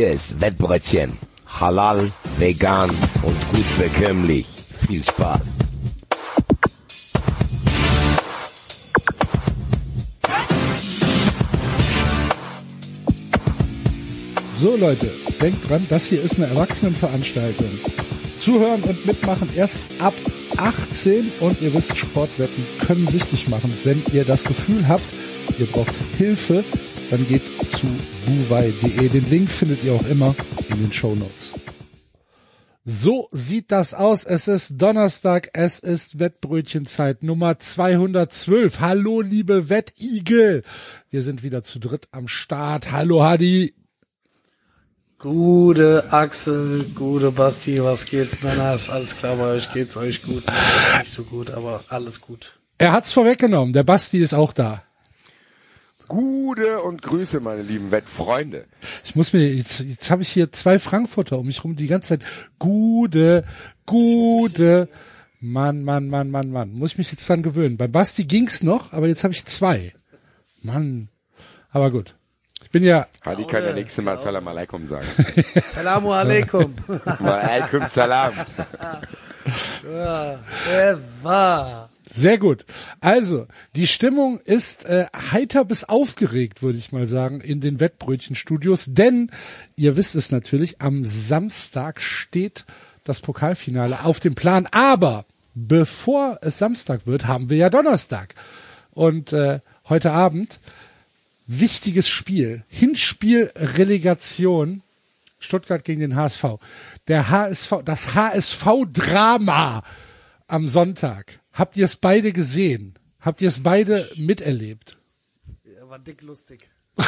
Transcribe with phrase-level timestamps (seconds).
[0.00, 1.18] Hier ist Wettbrötchen.
[1.60, 4.46] Halal, vegan und gut bekömmlich.
[4.88, 5.58] Viel Spaß.
[14.56, 15.12] So Leute,
[15.42, 17.68] denkt dran, das hier ist eine Erwachsenenveranstaltung.
[18.40, 20.14] Zuhören und mitmachen erst ab
[20.56, 23.70] 18 und ihr wisst, Sportwetten können sichtig machen.
[23.84, 25.04] Wenn ihr das Gefühl habt,
[25.58, 26.64] ihr braucht Hilfe,
[27.10, 27.86] dann geht zu
[28.26, 29.08] buwei.de.
[29.08, 30.34] Den Link findet ihr auch immer
[30.70, 31.54] in den Show Notes.
[32.84, 34.24] So sieht das aus.
[34.24, 38.80] Es ist Donnerstag, es ist Wettbrötchenzeit Nummer 212.
[38.80, 40.62] Hallo liebe Wettigel.
[41.10, 42.92] Wir sind wieder zu dritt am Start.
[42.92, 43.74] Hallo Hadi.
[45.18, 48.42] Gute Axel, gute Basti, was geht?
[48.42, 49.70] Männer, ist alles klar bei euch?
[49.74, 50.44] Geht's euch gut?
[50.98, 52.54] Nicht so gut, aber alles gut.
[52.78, 53.74] Er hat's vorweggenommen.
[53.74, 54.82] Der Basti ist auch da.
[56.10, 58.64] Gute und Grüße, meine lieben Wettfreunde.
[59.04, 62.18] Ich muss mir, jetzt, jetzt habe ich hier zwei Frankfurter um mich rum die ganze
[62.18, 62.28] Zeit.
[62.58, 63.44] Gute,
[63.86, 64.88] gute.
[65.38, 66.72] Mann, Mann, Mann, Mann, Mann.
[66.72, 67.76] Muss ich mich jetzt dran gewöhnen.
[67.76, 69.92] Beim Basti ging's noch, aber jetzt habe ich zwei.
[70.62, 71.10] Mann.
[71.70, 72.16] Aber gut.
[72.60, 73.06] Ich bin ja.
[73.24, 75.06] Hadi kann ja nächstes Mal Salam Alaikum sagen.
[75.54, 76.74] Salamu alaikum.
[77.20, 78.32] Alaikum Salam.
[79.94, 81.89] ja, wer war?
[82.12, 82.66] Sehr gut.
[83.00, 88.86] Also, die Stimmung ist äh, heiter bis aufgeregt, würde ich mal sagen, in den Wettbrötchenstudios,
[88.88, 89.30] denn
[89.76, 92.64] ihr wisst es natürlich, am Samstag steht
[93.04, 98.34] das Pokalfinale auf dem Plan, aber bevor es Samstag wird, haben wir ja Donnerstag.
[98.90, 100.58] Und äh, heute Abend
[101.46, 104.82] wichtiges Spiel, Hinspiel Relegation
[105.38, 106.44] Stuttgart gegen den HSV.
[107.08, 109.82] Der HSV, das HSV Drama
[110.48, 111.39] am Sonntag.
[111.52, 112.94] Habt ihr es beide gesehen?
[113.20, 114.96] Habt ihr es beide miterlebt?
[115.64, 116.70] Ja, war dick lustig.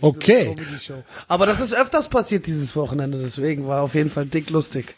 [0.00, 0.56] okay.
[1.28, 4.94] Aber das ist öfters passiert dieses Wochenende, deswegen war auf jeden Fall dick lustig,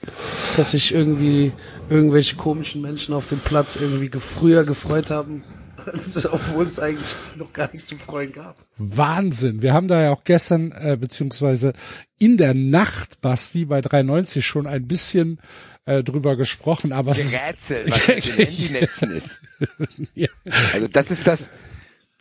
[0.56, 1.52] dass sich irgendwie
[1.88, 5.44] irgendwelche komischen Menschen auf dem Platz irgendwie früher gefreut haben,
[6.30, 8.56] obwohl es eigentlich noch gar nichts zu freuen gab.
[8.76, 9.62] Wahnsinn.
[9.62, 11.72] Wir haben da ja auch gestern, äh, beziehungsweise
[12.18, 15.40] in der Nacht, Basti, bei 93 schon ein bisschen
[15.88, 19.40] äh, drüber gesprochen, aber es Gerätselt, was mit den Handynetzen ist.
[20.14, 20.28] ja.
[20.74, 21.50] Also das ist das,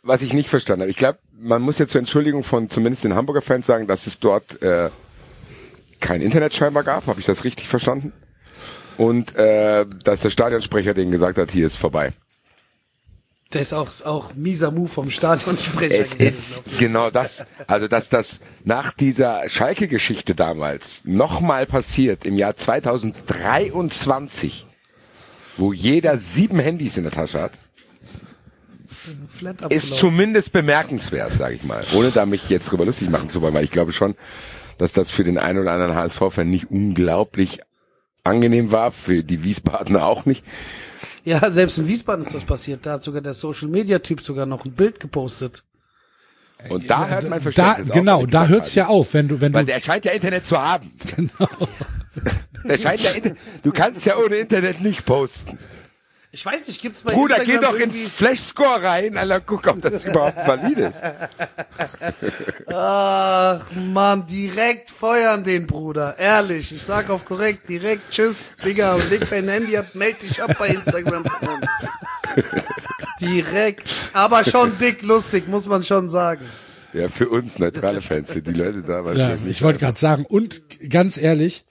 [0.02, 0.90] was ich nicht verstanden habe.
[0.90, 4.20] Ich glaube, man muss jetzt zur Entschuldigung von zumindest den Hamburger Fans sagen, dass es
[4.20, 4.90] dort äh,
[6.00, 7.06] kein Internet scheinbar gab.
[7.06, 8.12] Habe ich das richtig verstanden?
[8.96, 12.12] Und äh, dass der Stadionsprecher denen gesagt hat, hier ist vorbei.
[13.54, 15.98] Der ist auch, auch mieser Move vom Stadionsprecher.
[15.98, 17.46] Es ist genau das.
[17.66, 24.66] Also, dass das nach dieser Schalke-Geschichte damals nochmal passiert im Jahr 2023,
[25.56, 27.52] wo jeder sieben Handys in der Tasche hat,
[29.70, 31.82] ist zumindest bemerkenswert, sage ich mal.
[31.94, 34.14] Ohne da mich jetzt drüber lustig machen zu wollen, weil ich glaube schon,
[34.76, 37.60] dass das für den einen oder anderen HSV-Fan nicht unglaublich
[38.24, 40.44] angenehm war, für die Wiesbadener auch nicht.
[41.28, 42.86] Ja, selbst in Wiesbaden ist das passiert.
[42.86, 45.62] Da hat sogar der Social Media Typ sogar noch ein Bild gepostet.
[46.70, 49.52] Und da hört mein da, Verständnis genau, auf, da hört's ja auf, wenn du, wenn
[49.52, 50.90] Weil du, der scheint ja Internet zu haben.
[51.16, 51.68] Genau.
[52.64, 55.58] Der scheint ja Internet, du kannst ja ohne Internet nicht posten.
[56.30, 58.04] Ich weiß nicht, gibt's bei Bruder, Instagram geh doch in irgendwie...
[58.04, 61.00] Flashscore rein, Alter, guck, ob das überhaupt valid ist.
[62.66, 66.18] Ach, Mann, direkt feuern den Bruder.
[66.18, 70.42] Ehrlich, ich sag auf korrekt, direkt tschüss, Digga, und leg dein Handy ab, meld dich
[70.42, 71.66] ab bei Instagram von uns.
[73.22, 76.44] Direkt, aber schon dick lustig, muss man schon sagen.
[76.92, 80.26] Ja, für uns neutrale Fans, für die Leute da war ja, ich wollte gerade sagen,
[80.26, 81.64] und ganz ehrlich,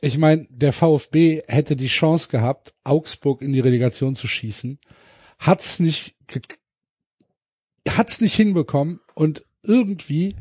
[0.00, 4.78] ich meine, der VfB hätte die Chance gehabt, Augsburg in die Relegation zu schießen,
[5.38, 6.16] hat's nicht,
[7.88, 10.36] hat's nicht hinbekommen und irgendwie,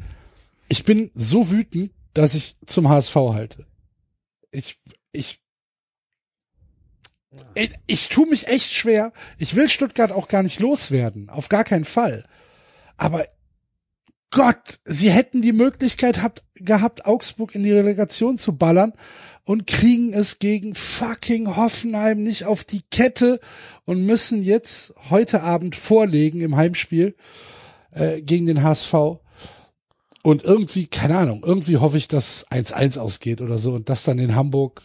[0.70, 3.68] ich bin so wütend, dass ich zum HSV halte.
[4.52, 4.80] Ich,
[5.12, 5.40] ich,
[7.56, 9.14] ich, ich tue mich echt schwer.
[9.38, 12.28] Ich will Stuttgart auch gar nicht loswerden, auf gar keinen Fall.
[12.96, 13.28] Aber
[14.38, 18.94] Gott, sie hätten die Möglichkeit habt, gehabt, Augsburg in die Relegation zu ballern
[19.46, 23.40] und kriegen es gegen fucking Hoffenheim nicht auf die Kette
[23.86, 27.16] und müssen jetzt heute Abend vorlegen im Heimspiel
[27.90, 28.94] äh, gegen den HSV.
[30.22, 34.20] Und irgendwie, keine Ahnung, irgendwie hoffe ich, dass 1-1 ausgeht oder so und das dann
[34.20, 34.84] in Hamburg.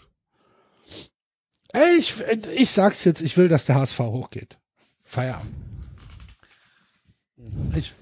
[1.99, 2.15] Ich,
[2.57, 4.57] ich sag's jetzt, ich will, dass der HSV hochgeht.
[5.03, 5.53] Feierabend.
[7.77, 7.93] Ich,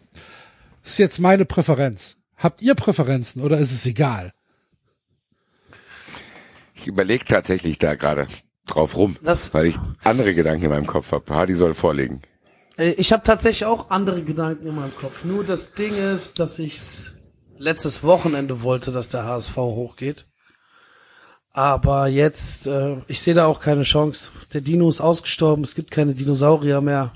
[0.93, 2.19] ist jetzt meine Präferenz.
[2.37, 4.33] Habt ihr Präferenzen oder ist es egal?
[6.75, 8.27] Ich überlege tatsächlich da gerade
[8.67, 11.33] drauf rum, Das- weil ich andere Gedanken in meinem Kopf habe.
[11.35, 12.23] Hardy soll vorlegen.
[12.79, 15.25] Äh, Ich habe tatsächlich auch andere Gedanken in meinem Kopf.
[15.25, 16.81] Nur das Ding ist, dass ich
[17.59, 20.25] letztes Wochenende wollte, dass der HSV hochgeht.
[21.53, 24.31] Aber jetzt, äh, ich sehe da auch keine Chance.
[24.55, 27.13] Der Dino ist ausgestorben, es gibt keine Dinosaurier mehr.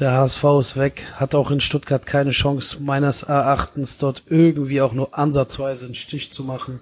[0.00, 4.94] Der HSV ist weg, hat auch in Stuttgart keine Chance, meines Erachtens dort irgendwie auch
[4.94, 6.80] nur ansatzweise einen Stich zu machen.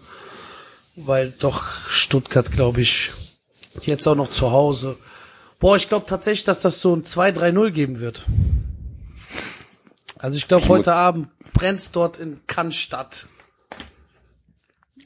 [0.95, 3.11] Weil doch Stuttgart, glaube ich,
[3.83, 4.97] jetzt auch noch zu Hause.
[5.59, 8.25] Boah, ich glaube tatsächlich, dass das so ein 2-3-0 geben wird.
[10.17, 13.27] Also ich glaube, heute Abend brennt's dort in Cannstatt.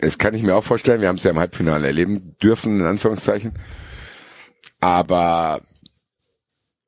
[0.00, 1.00] Das kann ich mir auch vorstellen.
[1.00, 3.58] Wir haben es ja im Halbfinale erleben dürfen, in Anführungszeichen.
[4.80, 5.62] Aber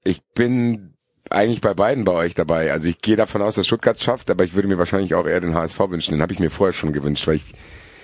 [0.02, 0.93] ich bin
[1.34, 2.72] eigentlich bei beiden bei euch dabei.
[2.72, 5.40] Also ich gehe davon aus, dass Stuttgart schafft, aber ich würde mir wahrscheinlich auch eher
[5.40, 6.12] den HSV wünschen.
[6.12, 7.44] Den habe ich mir vorher schon gewünscht, weil ich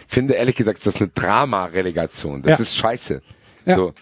[0.06, 2.42] finde, ehrlich gesagt, ist das eine Drama-Relegation.
[2.42, 2.62] Das Ja.
[2.62, 3.22] ist scheiße.
[3.66, 3.76] Ja.
[3.76, 3.94] So.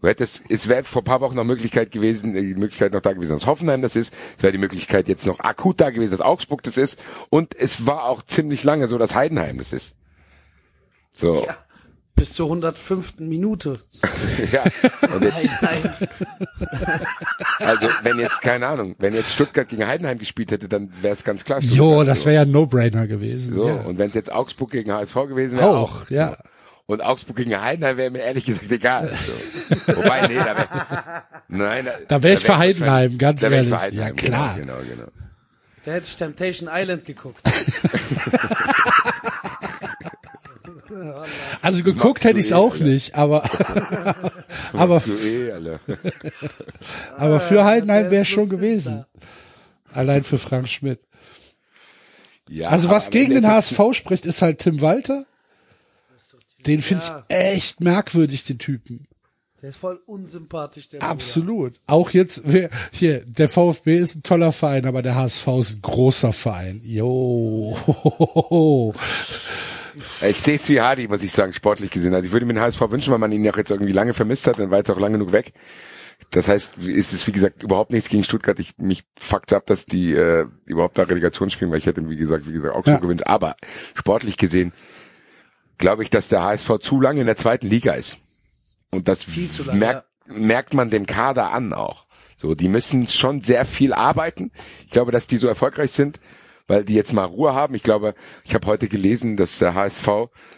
[0.00, 3.14] Du hättest, es wäre vor ein paar Wochen noch Möglichkeit gewesen, die Möglichkeit noch da
[3.14, 4.12] gewesen, dass Hoffenheim das ist.
[4.36, 6.98] Es wäre die Möglichkeit jetzt noch akut da gewesen, dass Augsburg das ist.
[7.30, 9.96] Und es war auch ziemlich lange so, dass Heidenheim das ist.
[11.10, 11.44] So.
[11.46, 11.56] Ja,
[12.16, 13.18] bis zur 105.
[13.20, 13.80] Minute.
[14.52, 14.62] Ja.
[15.14, 16.08] Und jetzt, Nein, nein.
[17.60, 21.22] also wenn jetzt, keine Ahnung, wenn jetzt Stuttgart gegen Heidenheim gespielt hätte, dann wäre es
[21.24, 21.60] ganz klar.
[21.60, 22.08] Jo, Stuttgart.
[22.08, 23.54] das wäre ja ein No-Brainer gewesen.
[23.54, 23.68] so.
[23.68, 23.74] ja.
[23.82, 26.02] Und wenn es jetzt Augsburg gegen HSV gewesen wäre, auch.
[26.02, 26.36] Auch, ja.
[26.86, 29.08] Und Augsburg gegen Heidenheim wäre mir ehrlich gesagt egal.
[29.08, 29.96] So.
[29.96, 30.68] Wobei, nee, da wäre,
[31.48, 33.74] nein, Da wär ich für wär Heidenheim, wahrscheinlich- ganz da wär ich ehrlich.
[33.74, 34.54] für Heidenheim, Ja, klar.
[34.58, 35.08] Genau, genau, genau.
[35.84, 37.40] Da hätte ich Temptation Island geguckt.
[41.62, 42.84] Also geguckt hätte ich's eh, auch Alter.
[42.84, 43.42] nicht, aber
[44.72, 45.80] aber eh, alle.
[47.16, 49.04] aber für Heidenheim wäre der schon gewesen.
[49.92, 51.00] Allein für Frank Schmidt.
[52.48, 55.24] Ja, Also was gegen den ist es- HSV spricht, ist halt Tim Walter.
[56.66, 57.24] Den finde Ja.
[57.28, 59.06] ich echt merkwürdig, den Typen.
[59.60, 61.10] Der ist voll unsympathisch, der Bruder.
[61.10, 61.80] Absolut.
[61.86, 65.82] Auch jetzt, wer- hier, der VfB ist ein toller Verein, aber der HSV ist ein
[65.82, 66.80] großer Verein.
[66.84, 67.74] Jo.
[70.22, 72.14] Ich sehe es wie Hardy, muss ich sagen, sportlich gesehen.
[72.14, 74.14] Also ich würde mir den HSV wünschen, weil man ihn ja auch jetzt irgendwie lange
[74.14, 75.52] vermisst hat, dann war jetzt auch lange genug weg.
[76.30, 78.58] Das heißt, ist es wie gesagt überhaupt nichts gegen Stuttgart.
[78.60, 82.16] Ich mich fuckt's ab, dass die äh, überhaupt da Relegation spielen, weil ich hätte wie
[82.16, 83.00] gesagt, wie gesagt Augsburg Ja.
[83.00, 83.26] gewinnt.
[83.26, 83.54] Aber
[83.94, 84.72] sportlich gesehen
[85.78, 88.18] glaube ich, dass der HSV zu lange in der zweiten Liga ist.
[88.90, 89.26] Und das
[89.66, 92.06] lange, merkt, merkt man dem Kader an auch.
[92.36, 94.52] So, die müssen schon sehr viel arbeiten.
[94.84, 96.20] Ich glaube, dass die so erfolgreich sind,
[96.66, 97.74] weil die jetzt mal Ruhe haben.
[97.74, 98.14] Ich glaube,
[98.44, 100.08] ich habe heute gelesen, dass der HSV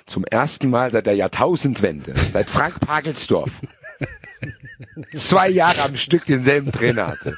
[0.06, 3.50] zum ersten Mal seit der Jahrtausendwende, seit Frank Pagelsdorf,
[5.17, 7.37] zwei Jahre am Stück denselben Trainer hatte.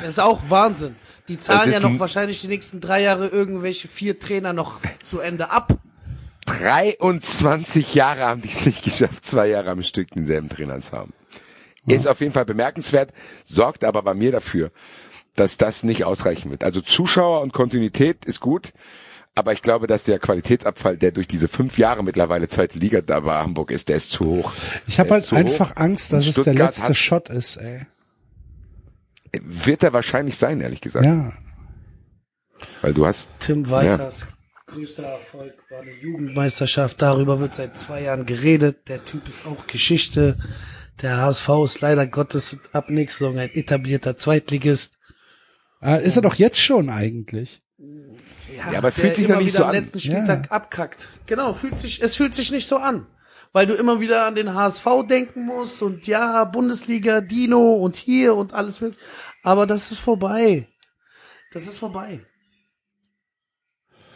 [0.00, 0.96] Das ist auch Wahnsinn.
[1.28, 5.20] Die zahlen ja noch ein- wahrscheinlich die nächsten drei Jahre irgendwelche vier Trainer noch zu
[5.20, 5.76] Ende ab.
[6.46, 11.12] 23 Jahre haben die es nicht geschafft, zwei Jahre am Stück denselben Trainer zu haben.
[11.86, 13.12] Ist auf jeden Fall bemerkenswert,
[13.44, 14.70] sorgt aber bei mir dafür,
[15.38, 16.64] dass das nicht ausreichen wird.
[16.64, 18.72] Also Zuschauer und Kontinuität ist gut,
[19.34, 23.20] aber ich glaube, dass der Qualitätsabfall, der durch diese fünf Jahre mittlerweile zweite Liga da
[23.20, 24.52] bei Hamburg ist, der ist zu hoch.
[24.86, 25.40] Ich habe halt zu hoch.
[25.40, 27.86] einfach Angst, dass Und es der Stuttgart letzte hat- Shot ist, ey.
[29.42, 31.04] Wird er wahrscheinlich sein, ehrlich gesagt.
[31.04, 31.32] Ja.
[32.82, 34.28] Weil du hast, Tim Walters
[34.66, 37.00] größter Erfolg war eine Jugendmeisterschaft.
[37.00, 38.88] Darüber wird seit zwei Jahren geredet.
[38.88, 40.36] Der Typ ist auch Geschichte.
[41.00, 44.97] Der HSV ist leider Gottes ab nächster Saison ein etablierter Zweitligist.
[45.82, 47.62] Äh, Ist er doch jetzt schon eigentlich.
[47.78, 49.76] Ja, Ja, aber fühlt sich immer noch nicht wieder so am an.
[49.76, 50.50] letzten Spieltag Ja.
[50.50, 51.08] abkackt.
[51.26, 53.06] Genau, fühlt sich, es fühlt sich nicht so an.
[53.52, 58.34] Weil du immer wieder an den HSV denken musst und ja, Bundesliga, Dino und hier
[58.34, 59.02] und alles mögliche.
[59.42, 60.68] Aber das ist vorbei.
[61.52, 62.20] Das ist vorbei.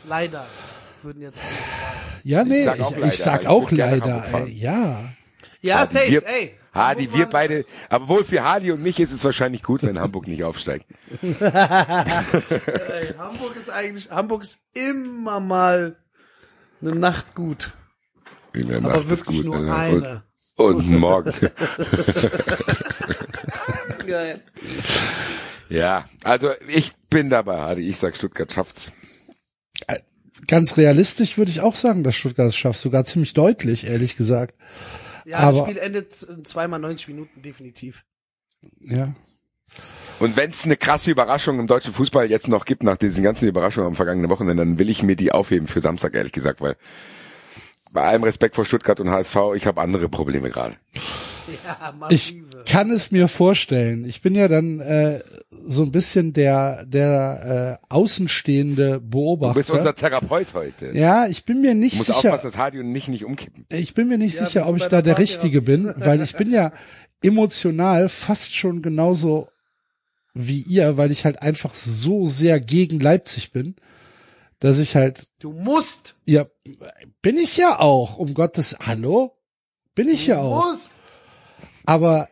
[0.07, 0.45] Leider,
[1.03, 1.41] würden jetzt.
[2.25, 5.13] Ja, nee, ich sag auch auch, leider, ich sag ich auch leider, ja.
[5.61, 6.59] Ja, safe, ey.
[6.73, 10.27] Hardy, wir beide, aber wohl für Hardy und mich ist es wahrscheinlich gut, wenn Hamburg
[10.27, 10.87] nicht aufsteigt.
[11.21, 11.35] Ey,
[13.19, 15.97] Hamburg ist eigentlich, Hamburg ist immer mal
[16.81, 17.75] eine Nacht gut.
[18.55, 19.75] In der Aber Nacht ist wirklich gut, nur ne?
[19.75, 20.23] eine.
[20.57, 21.33] Und, und morgen.
[24.07, 24.41] Geil.
[25.69, 27.89] ja, also ich bin dabei, Hardy.
[27.89, 28.93] Ich sag, Stuttgart schafft's.
[30.49, 32.81] Ganz realistisch würde ich auch sagen, dass Stuttgart es schafft.
[32.81, 34.55] Sogar ziemlich deutlich, ehrlich gesagt.
[35.25, 38.05] Ja, Aber- das Spiel endet in zweimal 90 Minuten, definitiv.
[38.81, 39.13] Ja.
[40.21, 43.49] Und wenn es eine krasse Überraschung im deutschen Fußball jetzt noch gibt, nach diesen ganzen
[43.49, 46.77] Überraschungen am vergangenen Wochenende, dann will ich mir die aufheben für Samstag, ehrlich gesagt, weil
[47.93, 50.77] bei allem Respekt vor Stuttgart und HSV, ich habe andere Probleme gerade.
[51.65, 54.05] Ja, Ich kann es mir vorstellen.
[54.05, 55.21] Ich bin ja dann äh,
[55.65, 59.55] so ein bisschen der der äh, außenstehende Du Beobachter.
[59.55, 60.91] bist unser Therapeut heute.
[60.97, 62.19] ja, ich bin mir nicht Du musst sicher.
[62.31, 63.67] aufpassen, dass Hardy und nicht nicht umkippen.
[63.71, 65.65] Ich bin mir nicht Ja, sicher, ob du ich da der Party Richtige auch?
[65.65, 66.73] bin, weil ich bin ja
[67.23, 69.49] emotional fast schon genauso
[70.35, 73.77] wie ihr, weil ich halt einfach so sehr gegen Leipzig bin,
[74.61, 76.15] dass ich halt, Du musst.
[76.25, 76.47] ja,
[77.21, 79.33] bin ich ja auch, um Gottes, hallo?
[79.95, 80.65] Bin ich ja Du auch.
[81.85, 82.29] Aber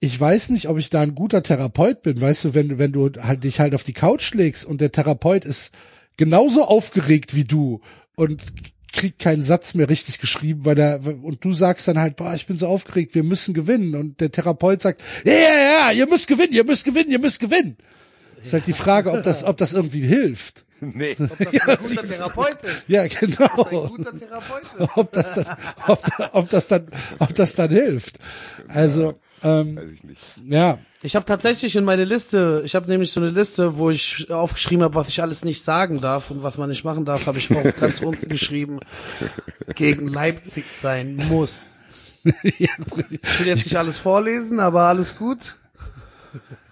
[0.00, 2.20] ich weiß nicht, ob ich da ein guter Therapeut bin.
[2.20, 5.44] Weißt du, wenn, wenn du halt dich halt auf die Couch legst und der Therapeut
[5.44, 5.72] ist
[6.16, 7.80] genauso aufgeregt wie du
[8.16, 8.42] und
[8.92, 12.46] kriegt keinen Satz mehr richtig geschrieben, weil er, und du sagst dann halt, boah, ich
[12.46, 13.94] bin so aufgeregt, wir müssen gewinnen.
[13.94, 17.40] Und der Therapeut sagt, ja, ja, ja, ihr müsst gewinnen, ihr müsst gewinnen, ihr müsst
[17.40, 17.76] gewinnen.
[18.42, 20.66] Ist halt die Frage, ob das, ob das irgendwie hilft.
[20.94, 21.14] Nee.
[21.14, 22.88] Dass du ein guter Therapeut ist.
[22.88, 23.48] Ja, Ein genau.
[23.86, 24.96] guter Therapeut ist.
[24.96, 25.46] Ob das dann,
[25.86, 26.86] ob, ob das dann,
[27.20, 28.18] ob das dann hilft.
[28.66, 30.20] Also, ähm, Weiß ich nicht.
[30.48, 34.28] ja, Ich habe tatsächlich in meine Liste, ich habe nämlich so eine Liste, wo ich
[34.30, 37.38] aufgeschrieben habe, was ich alles nicht sagen darf und was man nicht machen darf, habe
[37.38, 38.80] ich auch ganz unten geschrieben.
[39.74, 41.78] Gegen Leipzig sein muss.
[42.44, 45.56] Ich will jetzt nicht alles vorlesen, aber alles gut.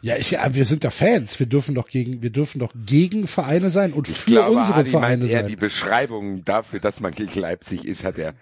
[0.02, 1.38] Ja, ich, ja, wir sind da Fans.
[1.38, 4.76] Wir dürfen doch gegen, wir dürfen doch gegen Vereine sein und Ich für glaube, unsere
[4.78, 5.46] Hardy meint Vereine eher sein.
[5.48, 8.34] die Beschreibung dafür, dass man gegen Leipzig ist, hat er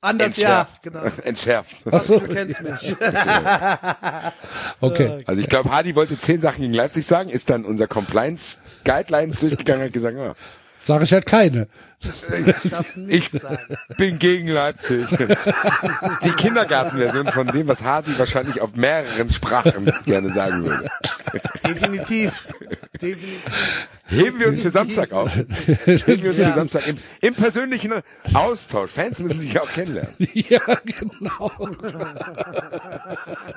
[0.00, 0.82] Anders, ja, entschärft.
[0.82, 1.00] genau.
[1.24, 1.76] entschärft.
[1.90, 2.96] Ach so, Du kennst mich.
[4.80, 5.22] okay.
[5.26, 9.40] Also ich glaube, Hardy wollte zehn Sachen gegen Leipzig sagen, ist dann unser Compliance Guidelines
[9.40, 10.34] durchgegangen und hat gesagt, ja,
[10.80, 11.68] Sage ich halt keine.
[13.08, 15.06] Ich ich bin gegen Leipzig.
[16.24, 20.88] Die Kindergartenversion von dem, was Hardy wahrscheinlich auf mehreren Sprachen gerne sagen würde.
[21.66, 22.44] Definitiv.
[23.00, 23.42] Definitiv.
[24.08, 25.34] Heben wir uns für Samstag auf.
[25.34, 27.94] Heben wir uns für Samstag im, im persönlichen
[28.34, 28.90] Austausch.
[28.90, 30.14] Fans müssen sich ja auch kennenlernen.
[30.34, 31.50] ja, genau.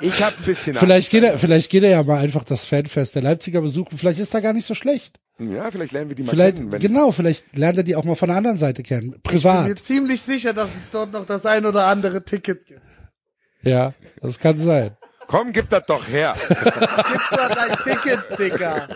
[0.01, 3.15] Ich habe ein bisschen Vielleicht geht er, vielleicht geht er ja mal einfach das Fanfest
[3.15, 3.97] der Leipziger besuchen.
[3.97, 5.19] Vielleicht ist er gar nicht so schlecht.
[5.37, 6.79] Ja, vielleicht lernen wir die mal Vielleicht, kennen.
[6.79, 9.13] Genau, vielleicht lernt er die auch mal von der anderen Seite kennen.
[9.15, 9.67] Ich bin Privat.
[9.67, 12.81] mir ziemlich sicher, dass es dort noch das ein oder andere Ticket gibt.
[13.61, 14.95] Ja, das kann sein.
[15.27, 16.35] Komm, gib das doch her.
[16.47, 18.87] Gib doch ein Ticket, Digga.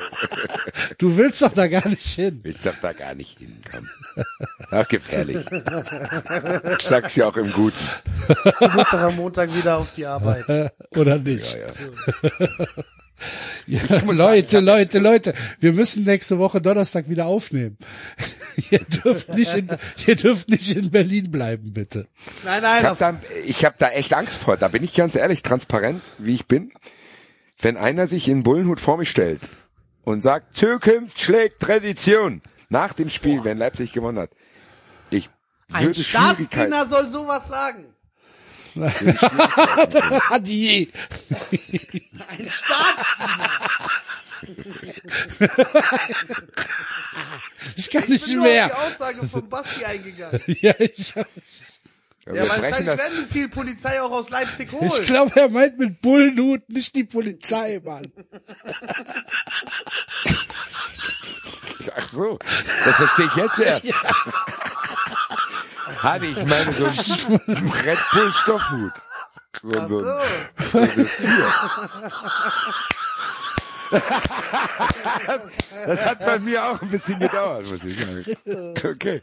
[0.99, 2.41] Du willst doch da gar nicht hin.
[2.43, 3.89] Ich sag da gar nicht hin, komm.
[4.69, 5.43] Ach, gefährlich.
[6.77, 7.83] Ich sag's ja auch im Guten.
[8.59, 10.71] Du musst doch am Montag wieder auf die Arbeit.
[10.95, 11.55] Oder nicht.
[11.55, 12.67] Ja, ja.
[13.67, 17.77] Ja, Leute, Leute, Leute, wir müssen nächste Woche Donnerstag wieder aufnehmen.
[18.71, 19.69] ihr dürft nicht in,
[20.07, 22.07] ihr dürft nicht in Berlin bleiben, bitte.
[22.43, 24.57] Nein, nein, Ich hab, auf, da, ich hab da echt Angst vor.
[24.57, 26.71] Da bin ich ganz ehrlich, transparent, wie ich bin.
[27.61, 29.41] Wenn einer sich in Bullenhut vor mich stellt
[30.03, 34.31] und sagt, Zukunft schlägt Tradition nach dem Spiel, wenn Leipzig gewonnen hat.
[35.09, 35.29] Ich
[35.71, 35.93] ein.
[35.93, 37.93] Staatsdiener soll sowas sagen.
[40.31, 40.91] Adi.
[42.27, 43.49] Ein Staatsdiener.
[47.75, 48.65] Ich kann Ich nicht bin nur mehr.
[48.65, 50.41] auf die Aussage von Basti eingegangen.
[50.61, 51.25] Ja, ich, Ja,
[52.25, 54.85] Ja, brechen wahrscheinlich werden die viel Polizei auch aus Leipzig holen.
[54.93, 58.11] ich glaube, er meint mit Bullenhut nicht die Polizei, Mann.
[61.95, 62.37] ach so,
[62.85, 63.93] das verstehe ich jetzt erst.
[65.97, 68.91] Hadi, ich meine so ein Red Bull Stoffhut.
[69.61, 69.99] So, Ach so.
[70.01, 70.79] so.
[75.87, 77.99] Das hat bei mir auch ein bisschen gedauert, muss ich
[78.45, 78.73] sagen.
[78.85, 79.21] Okay.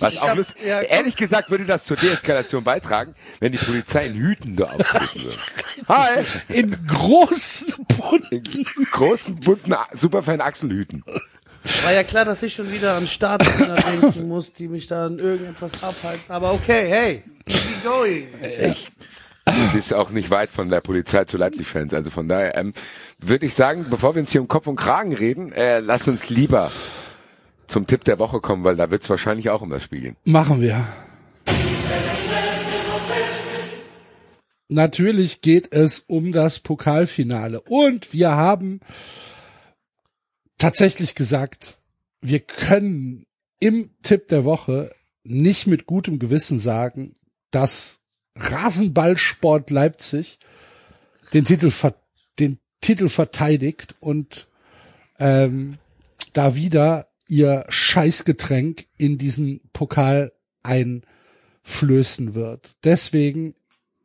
[0.00, 4.14] Was auch hab- ja, ehrlich gesagt würde das zur Deeskalation beitragen, wenn die Polizei in
[4.14, 5.38] Hüten da auftreten würde.
[5.88, 6.24] Hi!
[6.48, 8.34] In großen Bunten.
[8.34, 11.04] In großen, bunten, superfan Achselhüten.
[11.84, 15.18] War ja klar, dass ich schon wieder an Staatsdiener denken muss, die mich da an
[15.18, 16.24] irgendetwas abhalten.
[16.28, 18.26] Aber okay, hey, keep going.
[19.46, 21.94] Es ist auch nicht weit von der Polizei zu Leipzig-Fans.
[21.94, 22.72] Also von daher ähm,
[23.18, 26.28] würde ich sagen, bevor wir uns hier um Kopf und Kragen reden, äh, lass uns
[26.28, 26.70] lieber
[27.66, 30.16] zum Tipp der Woche kommen, weil da wird es wahrscheinlich auch um das Spiel gehen.
[30.24, 30.86] Machen wir.
[34.68, 37.60] Natürlich geht es um das Pokalfinale.
[37.60, 38.80] Und wir haben
[40.58, 41.78] tatsächlich gesagt,
[42.20, 43.26] wir können
[43.60, 44.90] im Tipp der Woche
[45.24, 47.14] nicht mit gutem Gewissen sagen,
[47.50, 48.02] dass
[48.36, 50.38] Rasenballsport Leipzig
[51.32, 51.72] den Titel,
[52.38, 54.48] den Titel verteidigt und
[55.18, 55.78] ähm,
[56.32, 60.32] da wieder ihr Scheißgetränk in diesen Pokal
[60.62, 62.76] einflößen wird.
[62.84, 63.54] Deswegen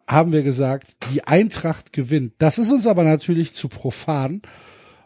[0.08, 2.34] haben wir gesagt, die Eintracht gewinnt.
[2.40, 4.42] Das ist uns aber natürlich zu profan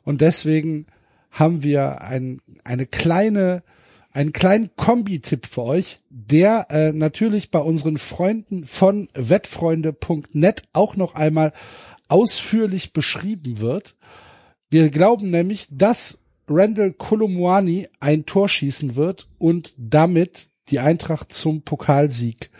[0.03, 0.87] und deswegen
[1.35, 3.63] haben wir ein, eine kleine
[4.11, 11.15] einen kleinen Kombi-Tipp für euch, der äh, natürlich bei unseren Freunden von wettfreunde.net auch noch
[11.15, 11.51] einmal
[12.07, 13.97] ausführlich beschrieben wird.
[14.69, 21.63] Wir glauben nämlich, dass Randall Kolomwani ein Tor schießen wird und damit die Eintracht zum
[21.63, 22.51] Pokalsieg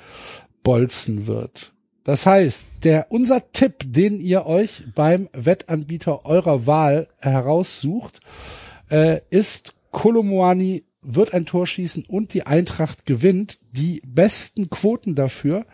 [0.61, 1.73] bolzen wird.
[2.03, 8.19] Das heißt, der, unser Tipp, den ihr euch beim Wettanbieter eurer Wahl heraussucht,
[8.89, 13.59] äh, ist Kolomwani wird ein Tor schießen und die Eintracht gewinnt.
[13.71, 15.65] Die besten Quoten dafür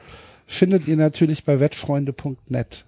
[0.46, 2.86] findet ihr natürlich bei wettfreunde.net.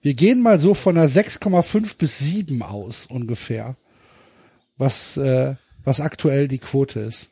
[0.00, 3.76] Wir gehen mal so von einer 6,5 bis 7 aus ungefähr,
[4.76, 7.31] was, äh, was aktuell die Quote ist.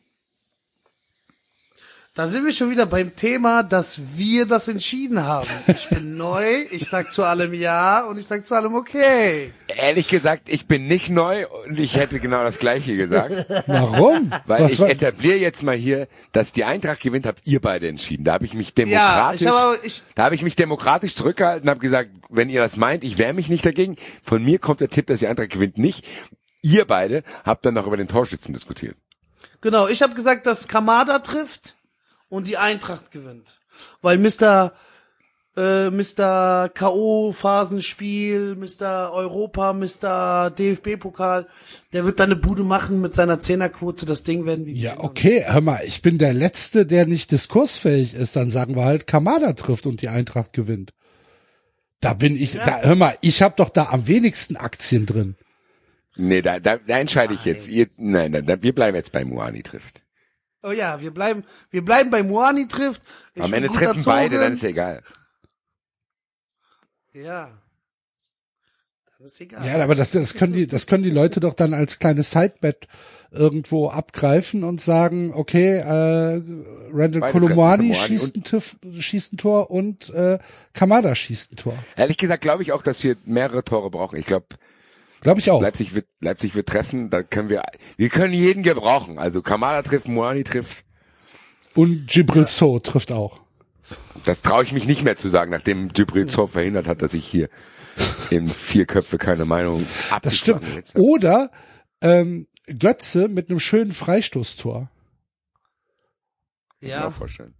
[2.14, 5.48] Da sind wir schon wieder beim Thema, dass wir das entschieden haben.
[5.68, 9.52] Ich bin neu, ich sag zu allem ja und ich sag zu allem okay.
[9.68, 13.32] Ehrlich gesagt, ich bin nicht neu und ich hätte genau das Gleiche gesagt.
[13.68, 14.32] Warum?
[14.46, 17.86] Weil was ich war, etabliere jetzt mal hier, dass die Eintracht gewinnt, habt ihr beide
[17.86, 18.24] entschieden.
[18.24, 21.62] Da habe ich mich demokratisch, ich hab aber- ich- da habe ich mich demokratisch zurückgehalten
[21.62, 23.94] und habe gesagt, wenn ihr das meint, ich wehre mich nicht dagegen.
[24.20, 26.04] Von mir kommt der Tipp, dass die Eintracht gewinnt, nicht.
[26.60, 28.96] Ihr beide habt dann noch über den Torschützen diskutiert.
[29.60, 31.76] Genau, ich habe gesagt, dass Kamada trifft
[32.30, 33.60] und die Eintracht gewinnt.
[34.00, 34.72] Weil Mr.
[35.56, 36.70] Äh, Mr.
[36.72, 39.12] K.O.-Phasenspiel, Mr.
[39.12, 40.50] Europa, Mr.
[40.50, 41.48] DFB-Pokal,
[41.92, 44.06] der wird da eine Bude machen mit seiner Zehnerquote.
[44.06, 48.14] Das Ding werden wir ja, okay, hör mal, ich bin der Letzte, der nicht diskursfähig
[48.14, 48.36] ist.
[48.36, 50.92] Dann sagen wir halt, Kamada trifft und die Eintracht gewinnt.
[52.00, 55.34] Da bin ich, da, hör mal, ich habe doch da am wenigsten Aktien drin.
[56.16, 57.68] Nee, da, da, da entscheide ich jetzt.
[57.68, 60.02] Ihr, nein, nein, da, wir bleiben jetzt bei Muani trifft.
[60.62, 63.02] Oh ja, wir bleiben, wir bleiben bei Moani trifft.
[63.34, 64.40] Ich Am Ende treffen beide, erzogen.
[64.40, 65.02] dann ist ja egal.
[67.12, 67.50] Ja.
[69.16, 69.66] Dann ist egal.
[69.66, 72.88] Ja, aber das, das können die, das können die Leute doch dann als kleines Sidebet
[73.32, 76.42] irgendwo abgreifen und sagen, okay, äh,
[76.92, 80.38] Randall Beide schießt ein, Tiff, schießt ein Tor und äh,
[80.72, 81.78] Kamada schießt ein Tor.
[81.96, 84.18] Ehrlich gesagt glaube ich auch, dass wir mehrere Tore brauchen.
[84.18, 84.46] Ich glaube,
[85.20, 85.60] Glaube ich auch.
[85.60, 87.62] Leipzig wird, Leipzig wird treffen, da können wir,
[87.96, 89.18] wir können jeden gebrauchen.
[89.18, 90.84] Also Kamada trifft, Muani trifft.
[91.74, 93.40] Und Gibril So trifft auch.
[94.24, 97.26] Das traue ich mich nicht mehr zu sagen, nachdem Gibril Zor verhindert hat, dass ich
[97.26, 97.48] hier
[98.30, 99.84] in vier Köpfe keine Meinung
[100.22, 100.64] Das stimmt.
[100.94, 101.50] Oder
[102.00, 102.46] ähm,
[102.78, 104.74] Götze mit einem schönen Freistoßtor.
[104.80, 104.90] Kann
[106.80, 107.08] ich mir ja.
[107.08, 107.54] auch vorstellen.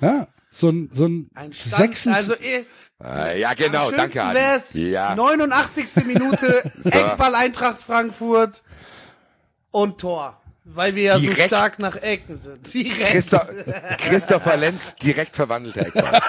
[0.00, 2.64] Ja, so ein so ein, Ein Stand, 26 also eh,
[3.04, 4.90] ja, genau, am danke, schönsten wär's, Adi.
[4.90, 6.04] Ja, 89.
[6.06, 8.62] Minute, Eckball Eintracht Frankfurt
[9.70, 10.38] und Tor.
[10.64, 11.42] Weil wir ja so Direkt.
[11.48, 12.72] stark nach Ecken sind.
[12.72, 13.10] Direkt.
[13.10, 13.48] Christoph,
[13.98, 16.20] Christopher Lenz direkt verwandelter Eckball.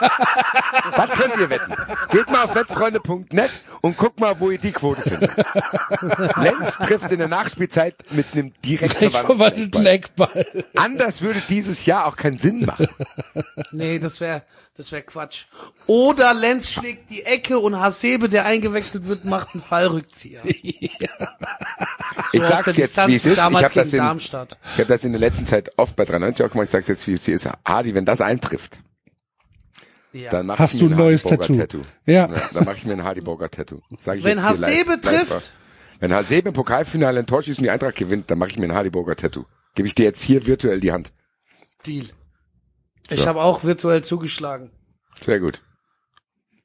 [0.96, 1.76] Was könnt ihr wetten?
[2.10, 5.36] Geht mal auf wettfreunde.net und guckt mal, wo ihr die Quote findet.
[6.38, 10.30] Lenz trifft in der Nachspielzeit mit einem direkt verwandelten verwandelten Eckball.
[10.34, 10.66] Eckball.
[10.78, 12.88] Anders würde dieses Jahr auch keinen Sinn machen.
[13.72, 14.42] Nee, das wäre
[14.76, 15.46] das wär Quatsch.
[15.88, 20.42] Oder Lenz schlägt die Ecke und Hasebe, der eingewechselt wird, macht einen Fallrückzieher.
[22.36, 23.34] Ich sag's jetzt, wie es ist.
[23.34, 24.58] Ich habe das, gegen in- Darmstadt.
[24.74, 26.66] ich hab das in der letzten Zeit oft bei 93 auch gemacht.
[26.66, 27.48] Ich sag's jetzt, wie es hier ist.
[27.64, 28.80] Adi, wenn das eintrifft,
[30.14, 30.32] Ja.
[30.32, 31.56] dann mach Hast ich du mir ein neues Tattoo.
[31.56, 31.82] Tattoo.
[32.08, 32.28] Ja.
[32.54, 33.82] Dann mache ich mir ein Hardy-Burger Tattoo.
[34.02, 35.32] Sag ich Wenn jetzt live- Hasebe live trifft?
[35.32, 35.52] was.
[36.00, 38.74] Wenn Hasebe im Pokalfinale Tor schießt und die Eintracht gewinnt, dann mache ich mir ein
[38.74, 39.46] Hardy-Burger Tattoo.
[39.76, 41.14] Gebe ich dir jetzt hier virtuell die Hand.
[41.86, 42.08] Deal.
[43.14, 43.28] Ich So.
[43.28, 44.72] habe auch virtuell zugeschlagen.
[45.22, 45.62] Sehr gut.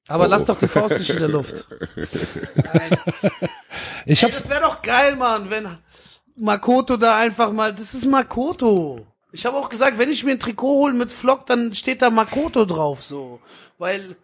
[0.09, 1.67] Aber Oh, lass doch die Faust nicht in der Luft.
[1.97, 2.99] Nein.
[4.07, 5.69] Ich Ey, hab's das wäre doch geil, Mann, wenn
[6.37, 9.07] Makoto da einfach mal, das ist Makoto.
[9.33, 12.09] Ich habe auch gesagt, wenn ich mir ein Trikot hole mit Flock, dann steht da
[12.09, 13.41] Makoto drauf, so.
[13.77, 14.17] Weil,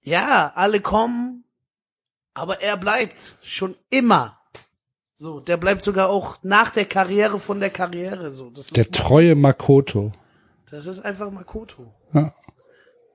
[0.00, 1.44] ja, alle kommen,
[2.32, 4.40] aber er bleibt schon immer.
[5.14, 8.48] So, der bleibt sogar auch nach der Karriere von der Karriere, so.
[8.48, 10.12] Das ist, der treue Makoto.
[10.70, 11.94] Das ist einfach Makoto.
[12.12, 12.34] Ja.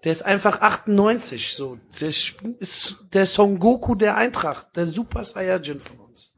[0.04, 1.78] Der ist einfach 98, so.
[2.00, 6.34] Der ist der Son Goku der Eintracht, der Super Saiyajin von uns.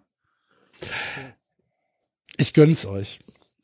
[2.37, 3.19] Ich gönn's euch.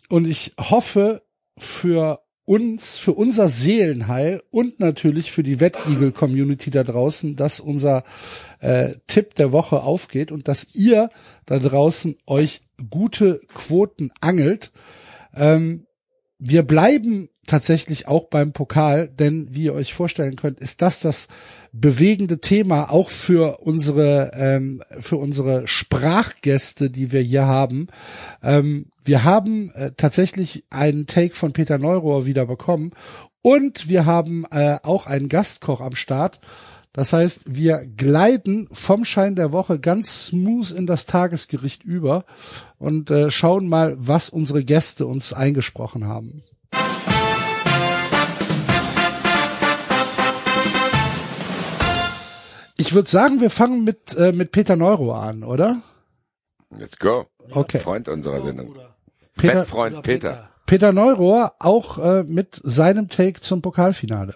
[0.07, 1.23] Und ich hoffe
[1.57, 8.03] für uns, für unser Seelenheil und natürlich für die Wettigel-Community da draußen, dass unser
[8.59, 11.11] äh, Tipp der Woche aufgeht und dass ihr
[11.45, 14.71] da draußen euch gute Quoten angelt.
[15.35, 15.85] Ähm,
[16.39, 21.27] wir bleiben tatsächlich auch beim Pokal, denn wie ihr euch vorstellen könnt, ist das das
[21.73, 27.87] bewegende Thema auch für unsere ähm, für unsere Sprachgäste, die wir hier haben.
[28.43, 32.91] Ähm, wir haben äh, tatsächlich einen Take von Peter Neurohr wieder bekommen
[33.41, 36.39] und wir haben äh, auch einen Gastkoch am Start.
[36.93, 42.25] Das heißt, wir gleiten vom Schein der Woche ganz smooth in das Tagesgericht über
[42.77, 46.41] und äh, schauen mal, was unsere Gäste uns eingesprochen haben.
[52.79, 55.75] Ich würde sagen, wir fangen mit, äh, mit Peter Neuro an, oder?
[56.69, 57.25] Let's go.
[57.51, 57.79] Okay.
[57.79, 58.73] Freund unserer Sendung.
[59.35, 60.49] Peter, Fettfreund Peter.
[60.65, 64.33] Peter Neurohr auch äh, mit seinem Take zum Pokalfinale.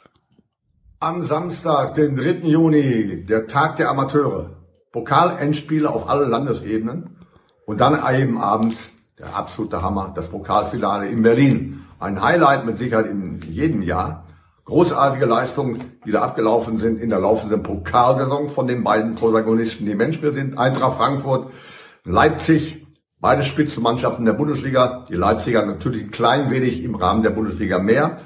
[0.99, 2.49] Am Samstag, den 3.
[2.49, 4.49] Juni, der Tag der Amateure.
[4.91, 7.15] Pokalendspiele auf alle Landesebenen.
[7.65, 11.85] Und dann eben abends, der absolute Hammer, das Pokalfinale in Berlin.
[11.97, 14.22] Ein Highlight mit Sicherheit in jedem Jahr.
[14.65, 19.95] Großartige Leistungen, die da abgelaufen sind in der laufenden Pokalsaison von den beiden Protagonisten, die
[19.95, 20.57] Menschen sind.
[20.57, 21.51] Eintracht Frankfurt,
[22.05, 22.87] Leipzig,
[23.19, 25.05] beide Spitzenmannschaften der Bundesliga.
[25.09, 28.17] Die Leipziger natürlich ein klein wenig im Rahmen der Bundesliga mehr.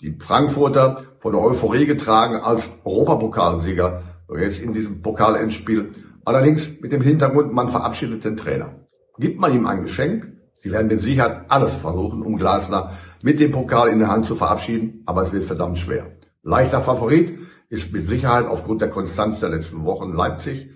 [0.00, 4.02] Die Frankfurter von der Euphorie getragen als Europapokalsieger
[4.38, 5.92] jetzt in diesem Pokalendspiel.
[6.24, 8.74] Allerdings mit dem Hintergrund, man verabschiedet den Trainer.
[9.18, 10.31] Gibt man ihm ein Geschenk?
[10.62, 12.92] Sie werden mit Sicherheit alles versuchen, um Glasner
[13.24, 16.06] mit dem Pokal in der Hand zu verabschieden, aber es wird verdammt schwer.
[16.44, 17.36] Leichter Favorit
[17.68, 20.70] ist mit Sicherheit aufgrund der Konstanz der letzten Wochen Leipzig.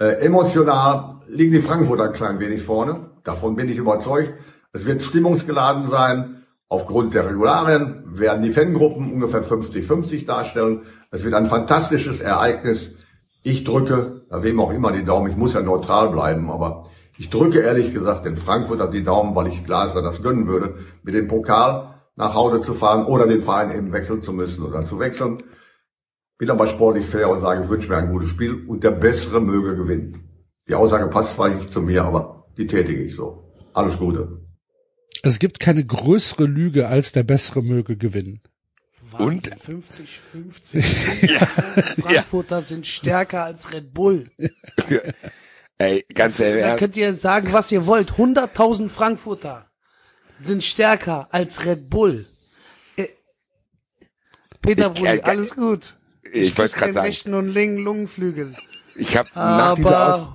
[0.00, 3.10] Äh, emotional liegen die Frankfurter ein klein wenig vorne.
[3.22, 4.32] Davon bin ich überzeugt.
[4.72, 6.42] Es wird stimmungsgeladen sein.
[6.68, 10.82] Aufgrund der Regularien werden die Fangruppen ungefähr 50-50 darstellen.
[11.12, 12.90] Es wird ein fantastisches Ereignis.
[13.42, 16.87] Ich drücke, wem auch immer die Daumen, ich muss ja neutral bleiben, aber
[17.18, 21.14] ich drücke ehrlich gesagt den Frankfurter die Daumen, weil ich Glaser das gönnen würde, mit
[21.14, 25.00] dem Pokal nach Hause zu fahren oder den Verein eben wechseln zu müssen oder zu
[25.00, 25.38] wechseln.
[26.38, 29.40] Bin aber sportlich fair und sage, ich wünsche mir ein gutes Spiel und der Bessere
[29.40, 30.28] möge gewinnen.
[30.68, 33.52] Die Aussage passt zwar nicht zu mir, aber die tätige ich so.
[33.74, 34.40] Alles Gute.
[35.22, 38.40] Es gibt keine größere Lüge, als der Bessere möge gewinnen.
[39.10, 40.84] Wahnsinn, 50, 50.
[42.00, 44.30] Frankfurter sind stärker als Red Bull.
[45.78, 48.12] Ey, ganz Da ehrlich, könnt ihr sagen, was ihr wollt.
[48.12, 49.66] 100.000 Frankfurter
[50.34, 52.26] sind stärker als Red Bull.
[52.96, 53.06] Äh,
[54.60, 55.96] Peter Ich- Bruni, äh, alles gut.
[56.32, 58.54] ich wollte küsse gerade den sagen, rechten und linken Lungenflügel.
[58.96, 60.32] ich habe nach dieser, Aus,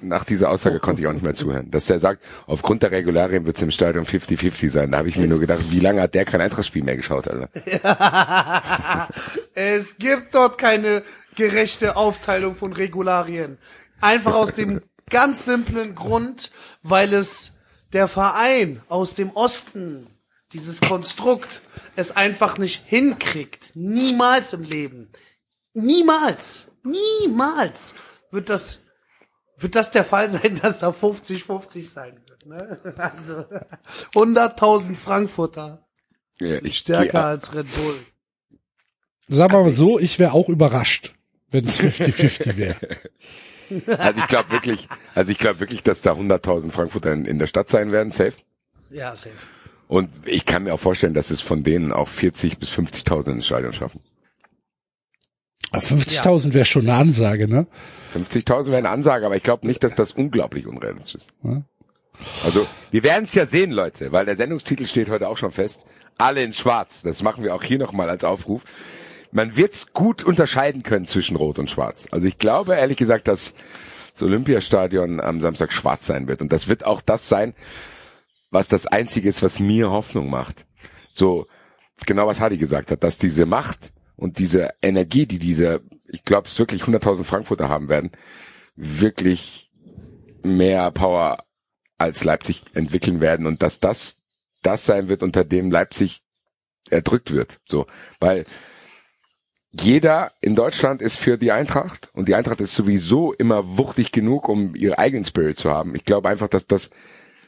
[0.00, 1.70] nach dieser Aussage konnte ich auch nicht mehr zuhören.
[1.70, 4.90] Dass er sagt, aufgrund der Regularien wird es im Stadion 50-50 sein.
[4.90, 7.50] Da habe ich mir nur gedacht, wie lange hat der kein Eintrachtspiel mehr geschaut, Alter?
[9.54, 11.02] es gibt dort keine
[11.36, 13.58] gerechte Aufteilung von Regularien.
[14.02, 16.50] Einfach aus dem ganz simplen Grund,
[16.82, 17.52] weil es
[17.92, 20.06] der Verein aus dem Osten,
[20.52, 21.62] dieses Konstrukt,
[21.96, 23.70] es einfach nicht hinkriegt.
[23.74, 25.10] Niemals im Leben.
[25.72, 26.68] Niemals.
[26.82, 27.94] Niemals
[28.30, 28.82] wird das,
[29.56, 32.46] wird das der Fall sein, dass da 50-50 sein wird.
[32.46, 32.80] Ne?
[32.98, 33.44] Also
[34.14, 35.86] 100.000 Frankfurter
[36.40, 37.98] Ja, sind ich stärker gehe- als Red Bull.
[39.28, 41.14] Sagen wir mal so, ich wäre auch überrascht,
[41.50, 42.76] wenn es 50-50 wäre.
[43.98, 47.46] Also ich glaube wirklich, also ich glaube wirklich, dass da 100.000 Frankfurter in, in der
[47.46, 48.34] Stadt sein werden, safe.
[48.90, 49.36] Ja, safe.
[49.88, 53.46] Und ich kann mir auch vorstellen, dass es von denen auch 40 bis 50.000 ins
[53.46, 54.00] Stadion schaffen.
[55.72, 57.66] 50.000 wäre schon eine Ansage, ne?
[58.14, 61.30] 50.000 wäre eine Ansage, aber ich glaube nicht, dass das unglaublich unrealistisch ist.
[62.44, 65.86] Also, wir werden es ja sehen, Leute, weil der Sendungstitel steht heute auch schon fest.
[66.18, 67.02] Alle in schwarz.
[67.02, 68.64] Das machen wir auch hier nochmal als Aufruf.
[69.32, 72.06] Man wird's gut unterscheiden können zwischen Rot und Schwarz.
[72.10, 73.54] Also ich glaube ehrlich gesagt, dass
[74.12, 76.42] das Olympiastadion am Samstag schwarz sein wird.
[76.42, 77.54] Und das wird auch das sein,
[78.50, 80.66] was das Einzige ist, was mir Hoffnung macht.
[81.14, 81.46] So,
[82.06, 86.48] genau was Hadi gesagt hat, dass diese Macht und diese Energie, die diese, ich glaube
[86.48, 88.12] es wirklich 100.000 Frankfurter haben werden,
[88.76, 89.70] wirklich
[90.44, 91.44] mehr Power
[91.96, 94.18] als Leipzig entwickeln werden und dass das
[94.62, 96.22] das sein wird, unter dem Leipzig
[96.90, 97.60] erdrückt wird.
[97.66, 97.86] So,
[98.20, 98.44] weil
[99.72, 104.48] jeder in Deutschland ist für die Eintracht und die Eintracht ist sowieso immer wuchtig genug,
[104.48, 105.94] um ihre eigenen Spirit zu haben.
[105.94, 106.90] Ich glaube einfach, dass das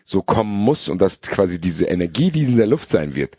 [0.04, 3.36] so kommen muss und dass quasi diese Energie, die in der Luft sein wird,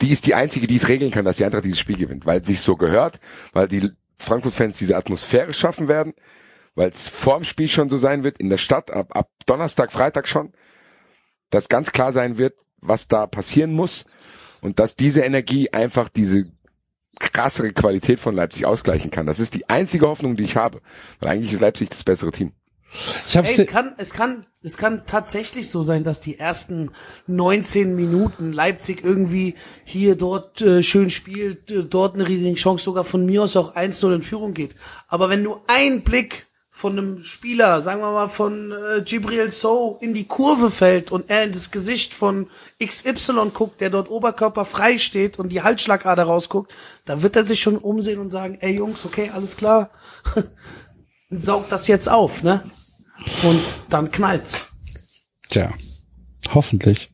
[0.00, 2.40] die ist die einzige, die es regeln kann, dass die Eintracht dieses Spiel gewinnt, weil
[2.40, 3.20] es sich so gehört,
[3.52, 6.14] weil die Frankfurt-Fans diese Atmosphäre schaffen werden,
[6.74, 10.28] weil es vorm Spiel schon so sein wird, in der Stadt, ab, ab Donnerstag, Freitag
[10.28, 10.52] schon,
[11.50, 14.06] dass ganz klar sein wird, was da passieren muss
[14.60, 16.52] und dass diese Energie einfach diese
[17.18, 19.26] krassere Qualität von Leipzig ausgleichen kann.
[19.26, 20.80] Das ist die einzige Hoffnung, die ich habe,
[21.20, 22.52] weil eigentlich ist Leipzig das bessere Team.
[23.26, 26.90] Ich hab's Ey, es kann, es kann, es kann tatsächlich so sein, dass die ersten
[27.26, 33.04] 19 Minuten Leipzig irgendwie hier dort äh, schön spielt, äh, dort eine riesige Chance sogar
[33.04, 34.74] von mir aus auch 1-0 in Führung geht.
[35.08, 39.98] Aber wenn du einen Blick von einem Spieler, sagen wir mal von äh, Gibril So
[40.00, 42.46] in die Kurve fällt und er in das Gesicht von
[42.82, 46.72] XY guckt, der dort Oberkörper frei steht und die Halsschlagader rausguckt,
[47.04, 49.90] da wird er sich schon umsehen und sagen, ey Jungs, okay, alles klar,
[51.30, 52.62] saugt das jetzt auf, ne?
[53.42, 54.66] Und dann knallt's.
[55.48, 55.72] Tja,
[56.54, 57.10] hoffentlich.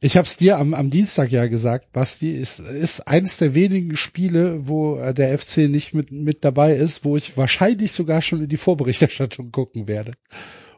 [0.00, 4.68] Ich hab's dir am, am Dienstag ja gesagt, Basti, ist, ist eines der wenigen Spiele,
[4.68, 8.48] wo äh, der FC nicht mit, mit dabei ist, wo ich wahrscheinlich sogar schon in
[8.48, 10.12] die Vorberichterstattung gucken werde.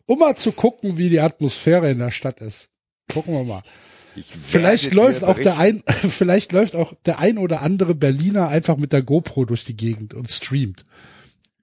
[0.06, 2.70] Um mal zu gucken, wie die Atmosphäre in der Stadt ist.
[3.12, 3.62] Gucken wir mal.
[4.24, 8.92] Vielleicht läuft auch der ein, vielleicht läuft auch der ein oder andere Berliner einfach mit
[8.92, 10.84] der GoPro durch die Gegend und streamt.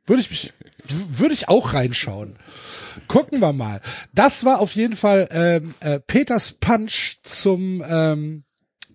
[0.06, 0.54] Würde ich mich,
[0.88, 2.36] würde ich auch reinschauen.
[3.08, 3.82] Gucken wir mal.
[4.14, 8.44] Das war auf jeden Fall ähm, äh, Peters Punch zum ähm,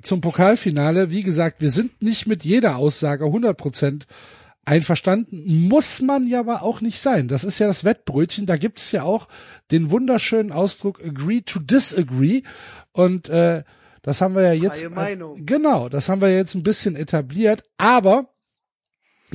[0.03, 1.11] zum Pokalfinale.
[1.11, 4.07] Wie gesagt, wir sind nicht mit jeder Aussage 100 Prozent
[4.71, 5.69] einverstanden.
[5.69, 7.27] Muss man ja aber auch nicht sein.
[7.27, 8.47] Das ist ja das Wettbrötchen.
[8.47, 9.29] Da gibt es ja auch
[9.73, 12.43] den wunderschönen Ausdruck agree to disagree.
[12.93, 13.65] Und äh,
[14.03, 14.89] das haben wir ja jetzt.
[14.91, 15.45] Meinung.
[15.45, 17.65] Genau, das haben wir jetzt ein bisschen etabliert.
[17.79, 18.29] Aber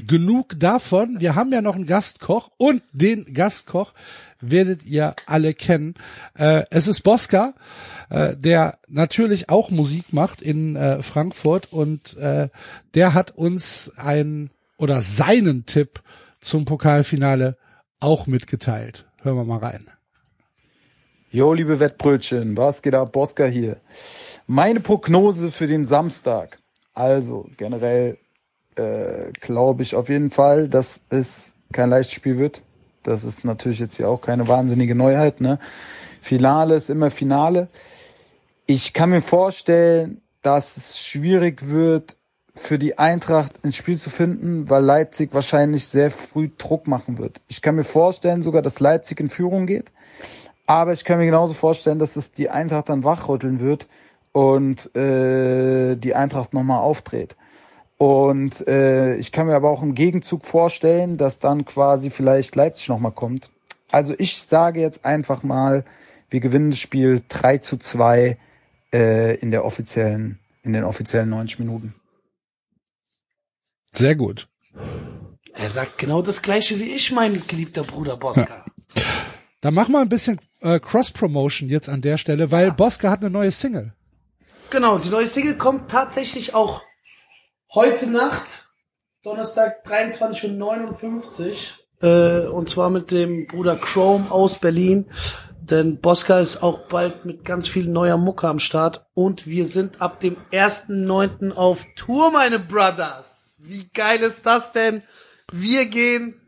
[0.07, 1.19] genug davon.
[1.19, 3.93] Wir haben ja noch einen Gastkoch und den Gastkoch
[4.39, 5.95] werdet ihr alle kennen.
[6.33, 7.53] Äh, es ist Bosca,
[8.09, 12.49] äh, der natürlich auch Musik macht in äh, Frankfurt und äh,
[12.93, 16.01] der hat uns ein oder seinen Tipp
[16.39, 17.57] zum Pokalfinale
[17.99, 19.05] auch mitgeteilt.
[19.21, 19.87] Hören wir mal rein.
[21.31, 23.11] Jo, liebe Wettbrötchen, was geht ab?
[23.11, 23.77] Bosca hier.
[24.47, 26.59] Meine Prognose für den Samstag.
[26.93, 28.17] Also generell
[28.75, 32.63] äh, glaube ich auf jeden Fall, dass es kein leichtes Spiel wird.
[33.03, 35.41] Das ist natürlich jetzt hier auch keine wahnsinnige Neuheit.
[35.41, 35.59] Ne?
[36.21, 37.67] Finale ist immer Finale.
[38.65, 42.17] Ich kann mir vorstellen, dass es schwierig wird,
[42.55, 47.41] für die Eintracht ins Spiel zu finden, weil Leipzig wahrscheinlich sehr früh Druck machen wird.
[47.47, 49.91] Ich kann mir vorstellen sogar, dass Leipzig in Führung geht.
[50.65, 53.87] Aber ich kann mir genauso vorstellen, dass es die Eintracht dann wachrütteln wird
[54.31, 57.35] und äh, die Eintracht nochmal aufdreht.
[57.97, 62.89] Und äh, ich kann mir aber auch im Gegenzug vorstellen, dass dann quasi vielleicht Leipzig
[62.89, 63.49] nochmal kommt.
[63.91, 65.85] Also ich sage jetzt einfach mal,
[66.29, 68.37] wir gewinnen das Spiel 3 zu 2
[68.91, 71.95] äh, in der offiziellen, in den offiziellen 90 Minuten.
[73.95, 74.47] Sehr gut.
[75.53, 78.65] Er sagt genau das gleiche wie ich, mein geliebter Bruder Bosca.
[79.61, 83.29] Dann mach mal ein bisschen äh, Cross-Promotion jetzt an der Stelle, weil Bosca hat eine
[83.29, 83.93] neue Single.
[84.69, 86.83] Genau, die neue Single kommt tatsächlich auch
[87.73, 88.69] heute Nacht,
[89.23, 95.05] Donnerstag 23.59 Uhr, äh, und zwar mit dem Bruder Chrome aus Berlin.
[95.61, 99.07] Denn Bosca ist auch bald mit ganz viel neuer Mucke am Start.
[99.15, 101.53] Und wir sind ab dem 1.9.
[101.53, 103.44] auf Tour, meine Brothers.
[103.67, 105.03] Wie geil ist das denn?
[105.51, 106.39] Wir gehen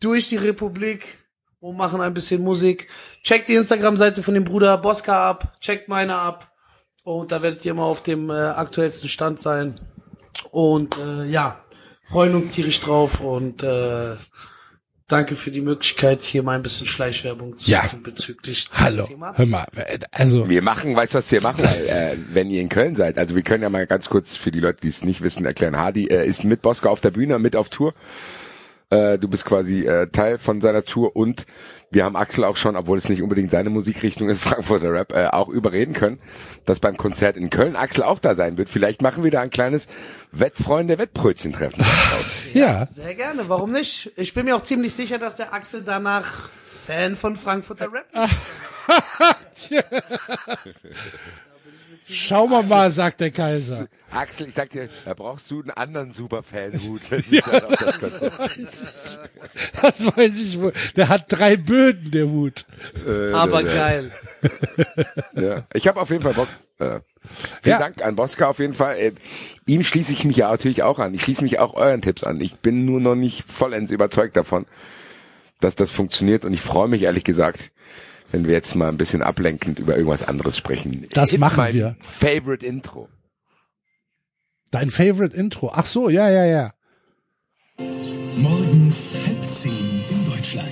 [0.00, 1.18] durch die Republik
[1.60, 2.88] und machen ein bisschen Musik.
[3.22, 6.50] Checkt die Instagram-Seite von dem Bruder Bosca ab, checkt meine ab.
[7.02, 9.74] Und da werdet ihr immer auf dem äh, aktuellsten Stand sein.
[10.50, 11.64] Und äh, ja,
[12.02, 14.14] freuen uns tierisch drauf und äh,
[15.08, 17.82] danke für die Möglichkeit, hier mal ein bisschen Schleichwerbung zu Ja.
[17.82, 19.38] machen bezüglich Hallo, Thematik.
[19.38, 19.66] hör mal,
[20.12, 23.18] also Wir machen, weißt du, was wir machen, weil, äh, wenn ihr in Köln seid?
[23.18, 25.76] Also wir können ja mal ganz kurz für die Leute, die es nicht wissen, erklären.
[25.76, 27.94] Hardy äh, ist mit Bosco auf der Bühne, mit auf Tour.
[28.90, 31.46] Äh, du bist quasi äh, Teil von seiner Tour und
[31.90, 35.28] wir haben Axel auch schon, obwohl es nicht unbedingt seine Musikrichtung ist, Frankfurter Rap, äh,
[35.28, 36.18] auch überreden können,
[36.64, 38.68] dass beim Konzert in Köln Axel auch da sein wird.
[38.68, 39.88] Vielleicht machen wir da ein kleines
[40.32, 41.84] Wettfreunde-Wettbrötchen-Treffen.
[42.54, 44.12] ja, Sehr gerne, warum nicht?
[44.16, 46.50] Ich bin mir auch ziemlich sicher, dass der Axel danach
[46.86, 48.06] Fan von Frankfurter Rap
[52.08, 53.86] schau mal mal, sagt der Kaiser.
[54.10, 57.00] Axel, ich sag dir, da brauchst du einen anderen Super-Fan-Hut.
[57.10, 58.94] dann auf das Konzert-
[59.82, 60.72] Das weiß ich wohl.
[60.96, 62.64] Der hat drei Böden, der Hut.
[63.32, 64.10] Aber geil.
[65.34, 65.64] Ja.
[65.74, 66.48] Ich habe auf jeden Fall Bock.
[66.78, 67.00] Äh,
[67.62, 67.78] vielen Ja.
[67.78, 68.96] Dank an Bosca auf jeden Fall.
[68.98, 69.12] Äh,
[69.66, 71.12] ihm schließe ich mich ja natürlich auch an.
[71.14, 72.40] Ich schließe mich auch euren Tipps an.
[72.40, 74.66] Ich bin nur noch nicht vollends überzeugt davon,
[75.60, 76.44] dass das funktioniert.
[76.44, 77.70] Und ich freue mich ehrlich gesagt,
[78.32, 81.06] wenn wir jetzt mal ein bisschen ablenkend über irgendwas anderes sprechen.
[81.12, 81.96] Das Hit machen wir.
[82.00, 83.08] Favorite Intro.
[84.70, 85.70] Dein Favorite Intro.
[85.72, 86.72] Ach so, ja, ja, ja.
[88.36, 90.68] Morgens halb zehn in Deutschland.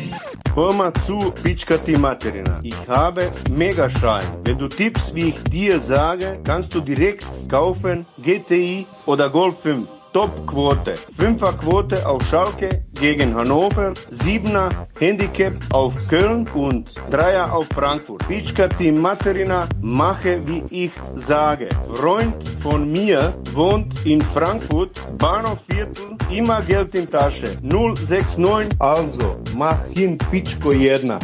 [0.54, 2.60] Hör mal zu, Pitschka die Materina.
[2.62, 4.26] Ich habe Megaschein.
[4.44, 9.88] Wenn du tippst, wie ich dir sage, kannst du direkt kaufen GTI oder Golf 5.
[10.12, 10.94] Topquote.
[11.18, 18.28] Fünferquote auf Schalke gegen Hannover, Siebener Handicap auf Köln und Dreier auf Frankfurt.
[18.28, 21.68] Pitchkati Materina, mache wie ich sage.
[21.94, 27.56] Freund von mir wohnt in Frankfurt, Bahnhofviertel, immer Geld in Tasche.
[27.62, 31.18] 069, also mach hin Pitchko jedna.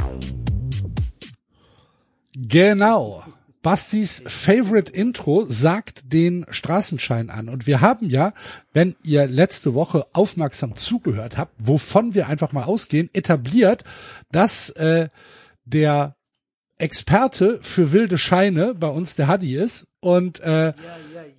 [2.34, 3.22] Genau.
[3.62, 7.48] Bastis Favorite Intro sagt den Straßenschein an.
[7.48, 8.32] Und wir haben ja,
[8.72, 13.84] wenn ihr letzte Woche aufmerksam zugehört habt, wovon wir einfach mal ausgehen, etabliert,
[14.30, 15.08] dass äh,
[15.64, 16.16] der
[16.78, 19.86] Experte für wilde Scheine bei uns der Hadi ist.
[20.00, 20.72] Und äh,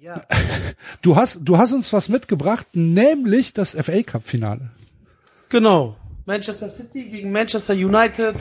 [1.02, 4.70] du hast du hast uns was mitgebracht, nämlich das FA Cup Finale.
[5.48, 5.96] Genau.
[6.26, 8.36] Manchester City gegen Manchester United.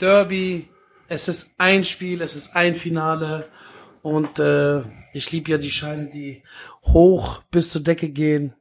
[0.00, 0.68] Derby.
[1.08, 3.48] Es ist ein Spiel, es ist ein Finale.
[4.02, 6.42] Und äh, ich liebe ja die Scheine, die
[6.82, 8.54] hoch bis zur Decke gehen.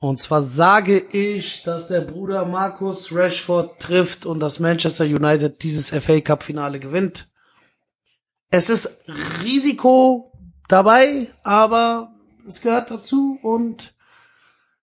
[0.00, 5.90] Und zwar sage ich, dass der Bruder Markus Rashford trifft und dass Manchester United dieses
[5.90, 7.30] FA Cup Finale gewinnt.
[8.50, 9.04] Es ist
[9.42, 10.32] Risiko
[10.68, 12.14] dabei, aber
[12.46, 13.94] es gehört dazu und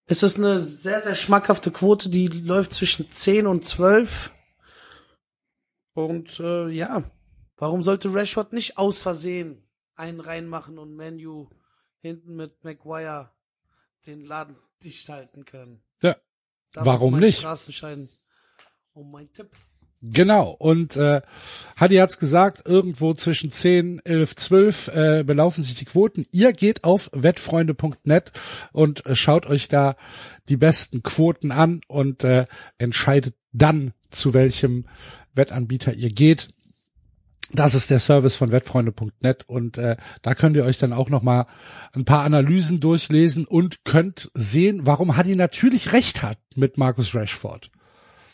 [0.06, 4.32] es ist eine sehr, sehr schmackhafte Quote, die läuft zwischen 10 und 12.
[5.96, 7.10] Und äh, ja,
[7.56, 9.64] warum sollte Rashford nicht aus Versehen
[9.96, 11.48] einen reinmachen und Menu
[12.02, 13.32] hinten mit Maguire
[14.06, 15.82] den Laden dicht halten können?
[16.04, 16.18] Ja.
[16.74, 17.40] Das Warum nicht?
[17.40, 18.10] Straßenschein
[18.94, 19.50] und mein Tipp.
[20.02, 20.50] Genau.
[20.60, 21.22] Und äh,
[21.78, 26.26] Hadi hat's gesagt, irgendwo zwischen 10, 11, 12 äh, belaufen sich die Quoten.
[26.32, 28.34] Ihr geht auf wettfreunde.net
[28.74, 29.96] und äh, schaut euch da
[30.50, 34.86] die besten Quoten an und äh, entscheidet dann, zu welchem
[35.36, 36.50] Wettanbieter ihr geht.
[37.54, 41.22] Das ist der Service von wettfreunde.net und äh, da könnt ihr euch dann auch noch
[41.22, 41.46] mal
[41.94, 47.70] ein paar Analysen durchlesen und könnt sehen, warum Hadi natürlich recht hat mit Markus Rashford.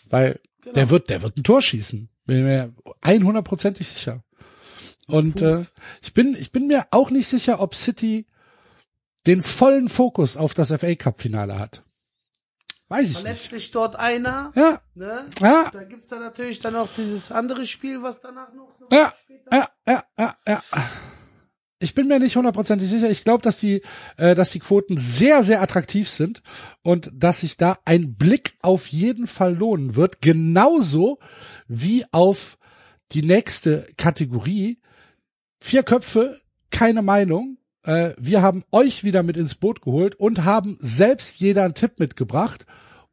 [0.10, 0.40] Weil
[0.76, 2.10] der wird, der wird ein Tor schießen.
[2.26, 4.24] Bin mir 100%ig sicher.
[5.08, 5.66] Und äh,
[6.02, 8.28] ich bin, ich bin mir auch nicht sicher, ob City
[9.28, 11.84] den vollen Fokus auf das FA Cup Finale hat.
[12.92, 13.52] Weiß ich Verletzt nicht.
[13.52, 15.26] sich dort einer, Ja, ne?
[15.40, 15.70] Ja.
[15.72, 19.14] Da gibt's dann natürlich dann auch dieses andere Spiel, was danach noch, noch ja,
[19.52, 20.64] ja, ja, ja, ja.
[21.80, 23.10] Ich bin mir nicht hundertprozentig sicher.
[23.10, 23.82] Ich glaube, dass die,
[24.18, 26.44] äh, dass die Quoten sehr, sehr attraktiv sind
[26.84, 30.22] und dass sich da ein Blick auf jeden Fall lohnen wird.
[30.22, 31.18] Genauso
[31.68, 32.58] wie auf
[33.14, 34.80] die nächste Kategorie.
[35.60, 36.40] Vier Köpfe,
[36.72, 37.58] keine Meinung.
[37.84, 42.00] Äh, wir haben euch wieder mit ins Boot geholt und haben selbst jeder einen Tipp
[42.00, 42.65] mitgebracht.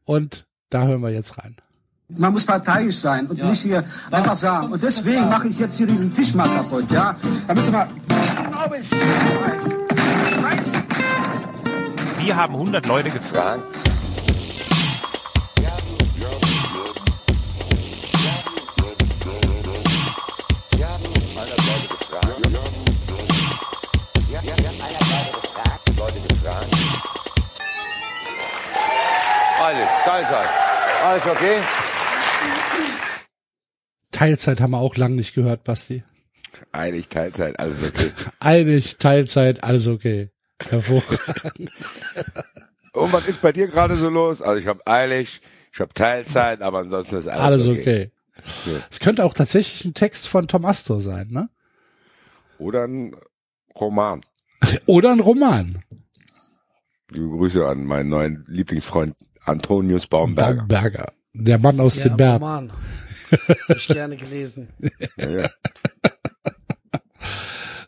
[0.05, 1.57] Und da hören wir jetzt rein.
[2.09, 4.73] Man muss parteiisch sein und nicht hier einfach sagen.
[4.73, 7.15] Und deswegen mache ich jetzt hier diesen Tisch mal kaputt, ja?
[7.47, 7.89] Damit du mal.
[8.51, 8.89] Glaube ich.
[8.89, 10.79] Scheiße.
[12.19, 13.63] Wir haben 100 Leute gefragt.
[31.27, 31.61] Okay?
[34.11, 36.03] Teilzeit haben wir auch lang nicht gehört, Basti.
[36.73, 38.11] Eilig Teilzeit, alles okay.
[38.41, 40.31] Eilig, Teilzeit, alles okay.
[40.61, 41.71] Hervorragend.
[42.93, 44.43] Und was ist bei dir gerade so los?
[44.43, 45.41] Also ich habe eilig,
[45.73, 48.11] ich habe Teilzeit, aber ansonsten ist alles, Alles okay.
[48.45, 48.81] okay.
[48.91, 51.49] Es könnte auch tatsächlich ein Text von Tom Astor sein, ne?
[52.59, 53.15] Oder ein
[53.79, 54.23] Roman.
[54.87, 55.83] Oder ein Roman.
[57.11, 59.15] Liebe Grüße an meinen neuen Lieblingsfreund
[59.49, 60.57] Antonius Baumberger.
[60.67, 61.13] Baumberger.
[61.35, 62.45] Der Mann aus Ja, den Bergen.
[62.45, 62.73] Roman.
[63.69, 64.69] Hab ich gerne gelesen.
[65.19, 65.51] Ja, ja.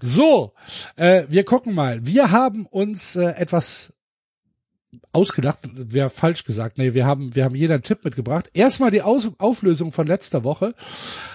[0.02, 0.54] So,
[0.96, 2.04] äh, wir gucken mal.
[2.06, 3.92] Wir haben uns äh, etwas
[5.12, 6.78] ausgedacht, wäre falsch gesagt.
[6.78, 8.50] Nee, wir haben, wir haben jeder einen Tipp mitgebracht.
[8.54, 10.74] Erstmal die Aus Auflösung von letzter Woche.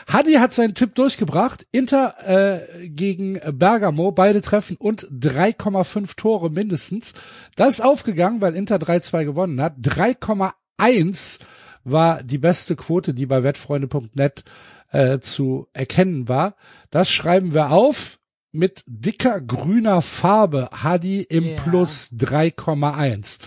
[0.08, 1.66] Hadi hat seinen Tipp durchgebracht.
[1.72, 7.14] Inter äh, gegen Bergamo, beide treffen und 3,5 Tore mindestens.
[7.56, 9.76] Das ist aufgegangen, weil Inter 3-2 gewonnen hat.
[9.78, 11.40] 3,1
[11.84, 14.44] war die beste Quote, die bei wettfreunde.net
[14.92, 16.56] äh, zu erkennen war.
[16.90, 18.20] Das schreiben wir auf
[18.56, 20.70] mit dicker grüner Farbe.
[20.72, 21.56] Hadi im Ja.
[21.58, 23.40] Plus 3,1.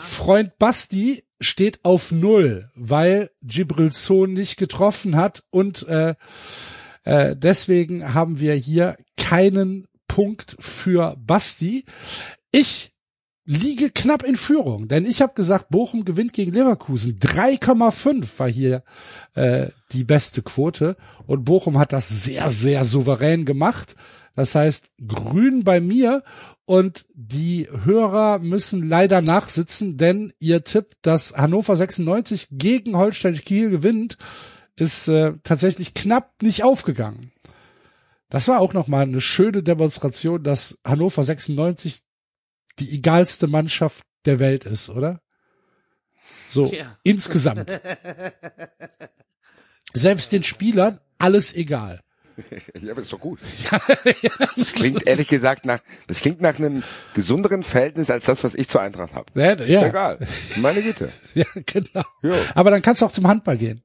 [0.00, 6.14] Freund Basti steht auf Null, weil Gibrilson nicht getroffen hat und äh,
[7.04, 11.84] äh, deswegen haben wir hier keinen Punkt für Basti.
[12.50, 12.92] Ich
[13.50, 17.18] liege knapp in Führung, denn ich habe gesagt, Bochum gewinnt gegen Leverkusen.
[17.18, 18.84] 3,5 war hier
[19.34, 23.96] äh, die beste Quote und Bochum hat das sehr, sehr souverän gemacht.
[24.36, 26.22] Das heißt, grün bei mir
[26.64, 33.70] und die Hörer müssen leider nachsitzen, denn ihr Tipp, dass Hannover 96 gegen Holstein Kiel
[33.70, 34.16] gewinnt,
[34.76, 37.32] ist äh, tatsächlich knapp nicht aufgegangen.
[38.28, 42.04] Das war auch nochmal eine schöne Demonstration, dass Hannover 96
[42.80, 45.20] die egalste Mannschaft der Welt ist, oder?
[46.48, 46.96] So, Ja.
[47.04, 47.70] insgesamt.
[49.92, 52.00] Selbst den Spielern alles egal.
[52.80, 53.38] Ja, aber ist doch gut.
[54.56, 58.66] Das klingt ehrlich gesagt nach, das klingt nach einem gesünderen Verhältnis als das, was ich
[58.68, 59.26] zur Eintracht habe.
[59.38, 59.86] Ja, ja.
[59.86, 60.18] Egal.
[60.56, 61.10] Meine Güte.
[61.34, 62.04] Ja, genau.
[62.22, 62.34] Ja.
[62.54, 63.82] Aber dann kannst du auch zum Handball gehen.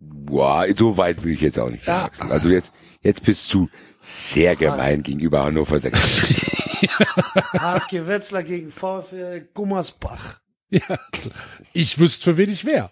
[0.00, 1.86] Boah, so weit will ich jetzt auch nicht.
[1.86, 2.32] gehen, Axel.
[2.32, 3.68] Also jetzt, jetzt bist du
[4.00, 6.61] sehr gemein gegenüber Hannover 96.
[6.88, 10.40] HSG Wetzlar gegen VfL Gummersbach.
[10.70, 10.98] Ja.
[11.72, 12.90] Ich wüsste, für wen ich wäre.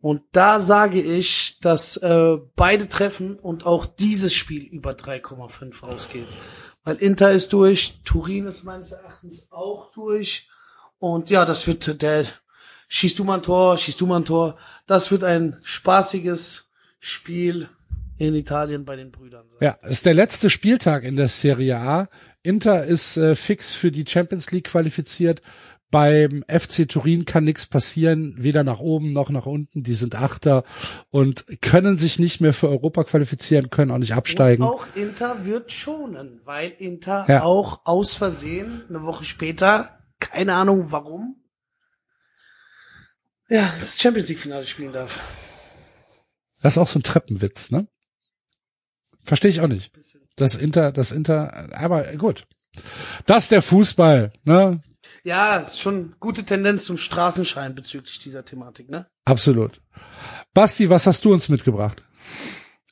[0.00, 6.28] Und da sage ich, dass äh, beide treffen und auch dieses Spiel über 3,5 ausgeht.
[6.84, 10.48] Weil Inter ist durch, Turin ist meines Erachtens auch durch.
[11.00, 12.24] Und ja, das wird der
[12.86, 14.58] schießt du mal ein Tor, schießt du mal ein Tor.
[14.86, 16.61] Das wird ein spaßiges
[17.04, 17.68] Spiel
[18.16, 19.58] in Italien bei den Brüdern sein.
[19.60, 22.08] Ja, ist der letzte Spieltag in der Serie A.
[22.44, 25.42] Inter ist äh, fix für die Champions League qualifiziert.
[25.90, 29.82] Beim FC Turin kann nichts passieren, weder nach oben noch nach unten.
[29.82, 30.62] Die sind Achter
[31.10, 34.62] und können sich nicht mehr für Europa qualifizieren, können auch nicht absteigen.
[34.62, 37.42] Und auch Inter wird schonen, weil Inter Ja.
[37.42, 41.42] auch aus Versehen eine Woche später, keine Ahnung warum,
[43.48, 45.18] ja, das Champions League Finale spielen darf.
[46.62, 47.88] Das ist auch so ein Treppenwitz, ne?
[49.24, 49.92] Verstehe ich auch nicht.
[50.36, 52.44] Das Inter, das Inter, aber gut.
[53.26, 54.82] Das ist der Fußball, ne?
[55.24, 59.06] Ja, ist schon gute Tendenz zum Straßenschein bezüglich dieser Thematik, ne?
[59.24, 59.80] Absolut.
[60.54, 62.04] Basti, was hast du uns mitgebracht?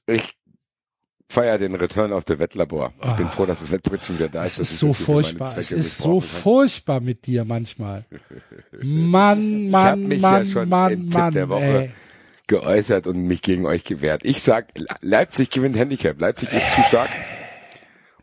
[0.06, 0.36] Ich
[1.28, 2.92] feier den Return of the Wettlabor.
[3.04, 4.46] Ich bin froh, dass das Wettbrötchen wieder da Ah.
[4.46, 4.72] Es ist.
[4.72, 5.56] ist so furchtbar.
[5.56, 8.04] Es ist so furchtbar mit dir manchmal.
[8.82, 11.92] Mann, Ich hab Mann, mich Mann, ja schon Mann, Mann, der Woche ey.
[12.50, 14.22] Geäußert und mich gegen euch gewehrt.
[14.24, 16.20] Ich sag, Le- Leipzig gewinnt Handicap.
[16.20, 17.08] Leipzig ist zu stark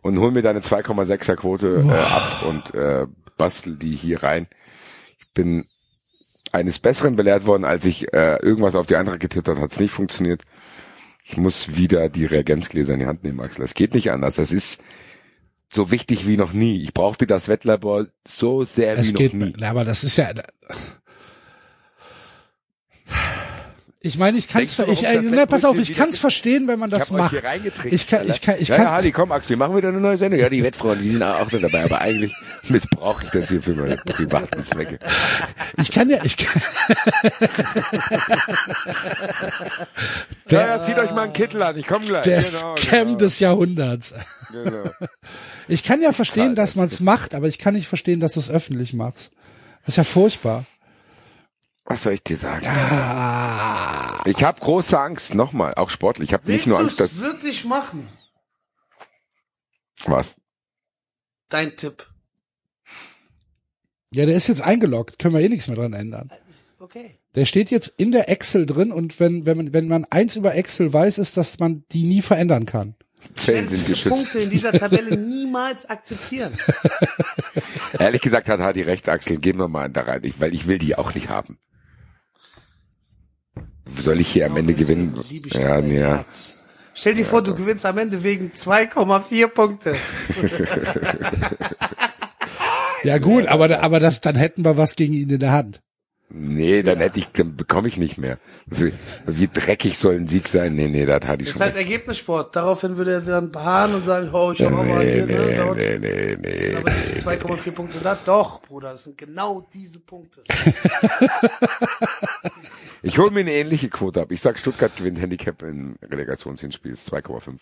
[0.02, 3.08] und hol mir deine 2,6er Quote äh, ab und äh,
[3.38, 4.48] bastel die hier rein.
[5.20, 5.66] Ich bin
[6.52, 9.80] eines Besseren belehrt worden, als ich äh, irgendwas auf die andere getippt habe, hat es
[9.80, 10.42] nicht funktioniert.
[11.24, 13.62] Ich muss wieder die Reagenzgläser in die Hand nehmen, Axel.
[13.64, 14.36] Das geht nicht anders.
[14.36, 14.82] Das ist
[15.70, 16.82] so wichtig wie noch nie.
[16.84, 19.54] Ich brauchte das Wettlabor so sehr wie Es noch geht, nie.
[19.64, 20.30] aber das ist ja,
[24.08, 26.68] ich meine, ich kann es, ich, äh, das ne, pass auf, ich kann es verstehen,
[26.68, 27.34] wenn man das macht.
[27.90, 30.00] Ich kann, ich kann, ich ja, kann, ja, Hardy, komm, Axel, wir machen wieder eine
[30.00, 30.40] neue Sendung.
[30.40, 32.34] Ja, die Wettfrauen, die sind auch noch dabei, aber eigentlich
[32.70, 34.98] missbrauche ich das hier für meine privaten Zwecke.
[35.78, 36.62] ich kann ja, ich kann,
[40.50, 42.24] Ja, ja, zieht euch mal einen Kittel an, ich komme gleich.
[42.24, 44.14] der genau, Scam genau, des Jahrhunderts.
[44.52, 44.90] genau.
[45.68, 48.34] Ich kann ja verstehen, dass das man es macht, aber ich kann nicht verstehen, dass
[48.34, 49.32] du es öffentlich machst.
[49.82, 50.66] Das ist ja furchtbar.
[51.88, 52.66] Was soll ich dir sagen?
[54.26, 56.30] Ich habe große Angst, nochmal, auch sportlich.
[56.30, 57.22] Ich habe nicht Willst nur du Angst, es dass...
[57.22, 58.08] wirklich machen?
[60.06, 60.36] Was?
[61.48, 62.06] Dein Tipp.
[64.14, 66.30] Ja, der ist jetzt eingeloggt, können wir eh nichts mehr dran ändern.
[66.80, 67.18] Okay.
[67.36, 70.56] Der steht jetzt in der Excel drin und wenn, wenn man, wenn man eins über
[70.56, 72.96] Excel weiß, ist, dass man die nie verändern kann.
[73.36, 74.10] Zellen sind geschützt.
[74.10, 76.54] Punkte in dieser Tabelle niemals akzeptieren.
[78.00, 80.80] Ehrlich gesagt hat Hardy recht, Axel, gehen wir mal da rein, ich, weil ich will
[80.80, 81.58] die auch nicht haben.
[83.96, 85.20] Soll ich hier am Ende gewinnen?
[85.54, 86.26] Ja, ja.
[86.94, 89.96] Stell dir vor, du gewinnst am Ende wegen 2,4 Punkte.
[93.04, 95.82] Ja gut, aber, aber das, dann hätten wir was gegen ihn in der Hand.
[96.30, 98.38] Nee, dann hätte ich, dann bekomme ich nicht mehr.
[98.70, 98.88] Also,
[99.28, 100.76] wie dreckig soll ein Sieg sein?
[100.76, 101.62] Nee, nee, das hatte ich Das ist schon.
[101.62, 102.54] halt Ergebnissport.
[102.54, 105.46] Daraufhin würde er dann beharren und sagen, oh, ich habe auch mal Nee, hier, ne,
[105.46, 105.78] nee, dort.
[105.78, 108.18] nee, nee, nee, sind aber nicht 2,4 Punkte da.
[108.26, 110.44] Doch, Bruder, das sind genau diese Punkte.
[113.04, 114.32] Ich hole mir eine ähnliche Quote ab.
[114.32, 116.92] Ich sag, Stuttgart gewinnt Handicap im Relegationshinspiel.
[116.92, 117.60] ist 2,5.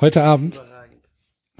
[0.00, 0.54] Heute Abend?
[0.54, 1.10] Überragend.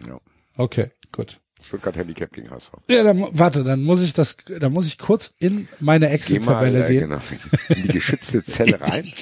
[0.07, 0.21] Ja.
[0.57, 1.41] Okay, gut.
[1.63, 2.71] Stuttgart Handicap gegen HSV.
[2.91, 6.89] Ja, dann, warte, dann muss ich das, dann muss ich kurz in meine Excel-Tabelle äh,
[6.89, 7.01] gehen.
[7.09, 7.21] genau,
[7.69, 9.13] in die geschützte Zelle rein.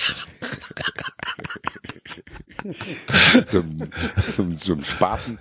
[3.51, 3.78] zum,
[4.34, 5.38] zum, zum Spaten.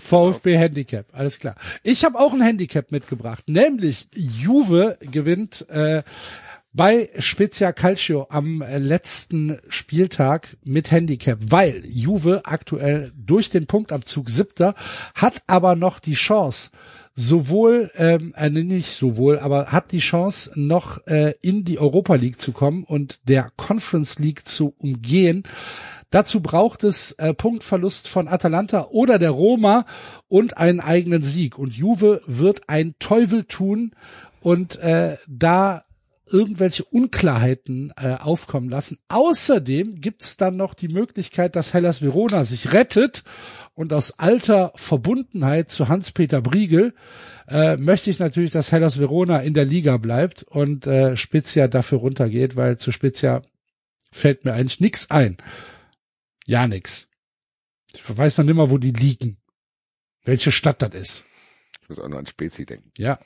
[0.00, 1.54] VfB Handicap, alles klar.
[1.82, 6.02] Ich habe auch ein Handicap mitgebracht, nämlich Juve gewinnt äh,
[6.74, 14.28] bei Spezia Calcio am äh, letzten Spieltag mit Handicap, weil Juve aktuell durch den Punktabzug
[14.28, 14.74] siebter
[15.14, 16.70] hat aber noch die Chance,
[17.14, 22.40] sowohl, ähm, äh, nicht sowohl, aber hat die Chance noch äh, in die Europa League
[22.40, 25.44] zu kommen und der Conference League zu umgehen.
[26.10, 29.86] Dazu braucht es äh, Punktverlust von Atalanta oder der Roma
[30.26, 31.56] und einen eigenen Sieg.
[31.56, 33.92] Und Juve wird ein Teufel tun
[34.40, 35.83] und äh, da
[36.26, 38.98] irgendwelche Unklarheiten äh, aufkommen lassen.
[39.08, 43.24] Außerdem gibt es dann noch die Möglichkeit, dass Hellas Verona sich rettet
[43.74, 46.94] und aus alter Verbundenheit zu Hans-Peter Briegel
[47.48, 51.98] äh, möchte ich natürlich, dass Hellas Verona in der Liga bleibt und äh, Spezia dafür
[51.98, 53.42] runtergeht, weil zu Spezia
[54.10, 55.36] fällt mir eigentlich nix ein.
[56.46, 57.08] Ja, nix.
[57.92, 59.38] Ich weiß noch nimmer, wo die liegen.
[60.24, 61.26] Welche Stadt das ist.
[61.82, 62.90] Ich muss auch noch an Spezi denken.
[62.96, 63.18] Ja.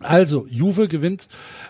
[0.00, 1.28] Also, Juve gewinnt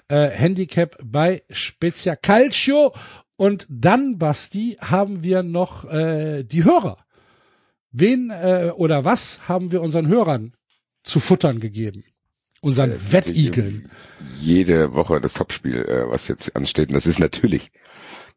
[0.08, 2.92] äh, Handicap bei Spezia Calcio.
[3.36, 6.96] Und dann, Basti, haben wir noch äh, die Hörer.
[7.92, 10.54] Wen äh, oder was haben wir unseren Hörern
[11.02, 12.04] zu futtern gegeben?
[12.60, 13.90] Unseren Äh, Wettigeln.
[14.40, 16.90] Jede Woche das Topspiel, äh, was jetzt ansteht.
[16.90, 17.72] Und das ist natürlich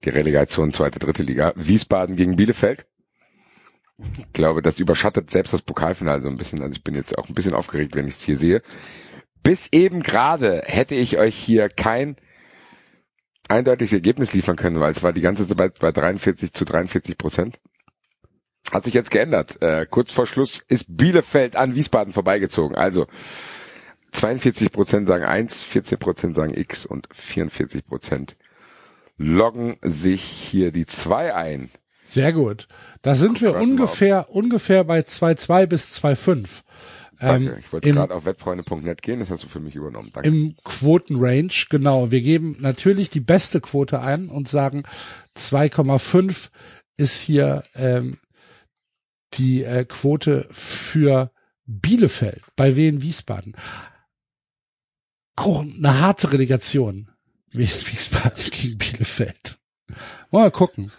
[0.05, 1.53] die Relegation zweite, dritte Liga.
[1.55, 2.85] Wiesbaden gegen Bielefeld.
[4.17, 6.61] Ich glaube, das überschattet selbst das Pokalfinale so ein bisschen.
[6.61, 8.61] Also ich bin jetzt auch ein bisschen aufgeregt, wenn ich es hier sehe.
[9.43, 12.15] Bis eben gerade hätte ich euch hier kein
[13.49, 17.59] eindeutiges Ergebnis liefern können, weil es war die ganze Zeit bei 43 zu 43 Prozent.
[18.71, 19.61] Hat sich jetzt geändert.
[19.61, 22.75] Äh, kurz vor Schluss ist Bielefeld an Wiesbaden vorbeigezogen.
[22.75, 23.05] Also
[24.13, 28.35] 42 Prozent sagen 1, 14 Prozent sagen X und 44 Prozent
[29.17, 31.71] loggen sich hier die 2 ein.
[32.05, 32.67] Sehr gut.
[33.01, 36.63] Da sind wir ungefähr ungefähr bei 2,2 bis 2,5.
[37.19, 37.51] Danke.
[37.51, 40.09] Ähm, ich wollte gerade auf wettfreunde.net gehen, das hast du für mich übernommen.
[40.13, 40.29] Danke.
[40.29, 42.11] im Quotenrange, genau.
[42.11, 44.83] Wir geben natürlich die beste Quote ein und sagen
[45.37, 46.49] 2,5
[46.97, 48.17] ist hier ähm,
[49.33, 51.31] die äh, Quote für
[51.65, 53.55] Bielefeld bei Wien Wiesbaden.
[55.35, 57.09] Auch eine harte Relegation.
[57.51, 59.59] Wien Wiesbaden gegen Bielefeld.
[60.31, 60.91] Mal gucken.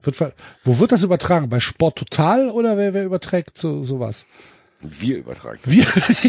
[0.00, 1.48] Wird, wo wird das übertragen?
[1.48, 4.26] Bei Sport Total oder wer, wer überträgt so sowas?
[4.80, 5.58] Wir übertragen.
[5.64, 5.84] Wir,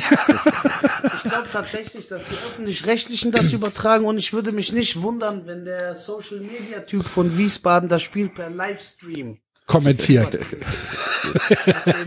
[1.15, 5.65] Ich glaube tatsächlich, dass die öffentlich-rechtlichen das übertragen und ich würde mich nicht wundern, wenn
[5.65, 9.39] der Social Media Typ von Wiesbaden das spielt per Livestream.
[9.65, 10.39] kommentiert.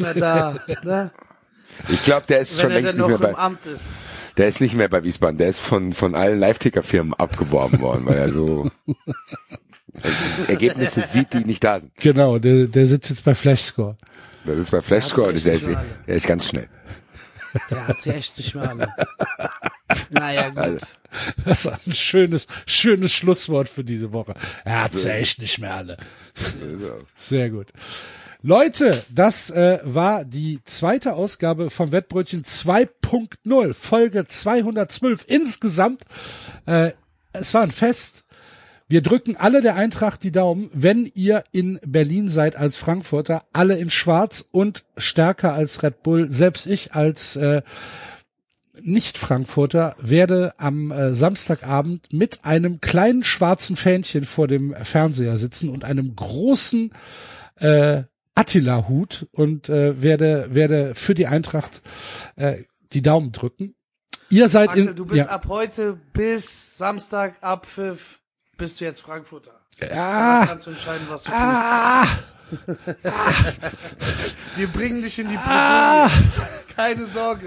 [0.02, 1.10] Er da, ne?
[1.88, 3.90] Ich glaube, der ist wenn schon längst nicht noch mehr im bei, Amt ist.
[4.36, 8.16] der ist nicht mehr bei Wiesbaden, der ist von, von allen Live-Ticker-Firmen abgeworben worden, weil
[8.18, 8.70] er so
[10.48, 11.92] Ergebnisse sieht, die nicht da sind.
[11.96, 13.96] Genau, der, der sitzt jetzt bei Flashscore.
[14.44, 16.68] Das ist bei Flashscore, und der ist, der ist ganz schnell.
[17.70, 18.88] Der hat sie echt nicht mehr alle.
[20.10, 20.58] Naja, gut.
[20.58, 20.86] Also,
[21.44, 24.34] Das ist ein schönes, schönes Schlusswort für diese Woche.
[24.64, 25.96] Er hat's ja echt nicht mehr alle.
[27.16, 27.68] Sehr gut.
[28.42, 36.04] Leute, das äh, war die zweite Ausgabe vom Wettbrötchen 2.0, Folge 212 insgesamt.
[36.66, 36.92] Äh,
[37.32, 38.24] es war ein Fest.
[38.90, 43.78] Wir drücken alle der Eintracht die Daumen, wenn ihr in Berlin seid als Frankfurter, alle
[43.78, 46.26] in Schwarz und stärker als Red Bull.
[46.26, 47.62] Selbst ich als äh,
[48.82, 55.84] nicht-Frankfurter werde am äh, Samstagabend mit einem kleinen schwarzen Fähnchen vor dem Fernseher sitzen und
[55.84, 56.90] einem großen
[57.60, 58.02] äh,
[58.34, 61.82] Attila-Hut und äh, werde werde für die Eintracht
[62.34, 62.56] äh,
[62.92, 63.76] die Daumen drücken.
[64.30, 68.19] Ihr seid Axel, in du bist ja, ab heute bis Samstag ab Pfiff
[68.60, 69.52] bist du jetzt Frankfurter.
[69.80, 72.06] Dann kannst du entscheiden, was du ah.
[74.56, 76.08] Wir bringen dich in die Ah.
[76.76, 77.46] Keine Sorge.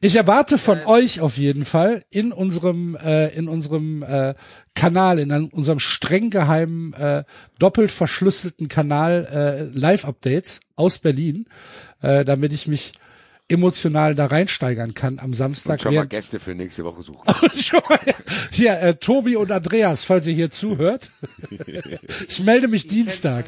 [0.00, 4.34] Ich erwarte von euch auf jeden Fall in unserem äh, in unserem äh,
[4.74, 7.24] Kanal, in einem, unserem streng geheimen äh,
[7.58, 11.46] doppelt verschlüsselten Kanal äh, Live-Updates aus Berlin,
[12.00, 12.92] äh, damit ich mich
[13.50, 15.74] emotional da reinsteigern kann am Samstag.
[15.74, 17.22] und schon mal Gäste für nächste Woche suchen.
[18.50, 21.10] Hier, äh, Tobi und Andreas, falls ihr hier zuhört.
[22.28, 23.44] Ich melde mich Dienstag.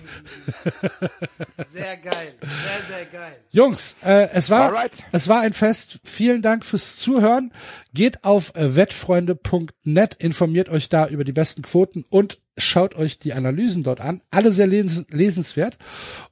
[1.67, 2.35] Sehr geil.
[2.41, 3.37] Sehr, sehr geil.
[3.51, 4.93] Jungs, äh, es war Alright.
[5.13, 6.01] es war ein Fest.
[6.05, 7.53] Vielen Dank fürs Zuhören.
[7.95, 13.33] Geht auf äh, wettfreunde.net, informiert euch da über die besten Quoten und Schaut euch die
[13.33, 14.21] Analysen dort an.
[14.31, 15.79] Alle sehr les lesenswert.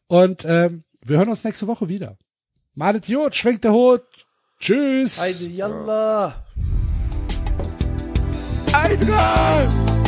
[0.07, 2.18] Und ähm, wir hören uns nächste Woche wieder.
[2.75, 4.03] Malet Jod, schwenkt der Hut.
[4.59, 5.21] Tschüss.
[5.21, 6.45] Heide, yalla.
[8.73, 9.99] Eintracht!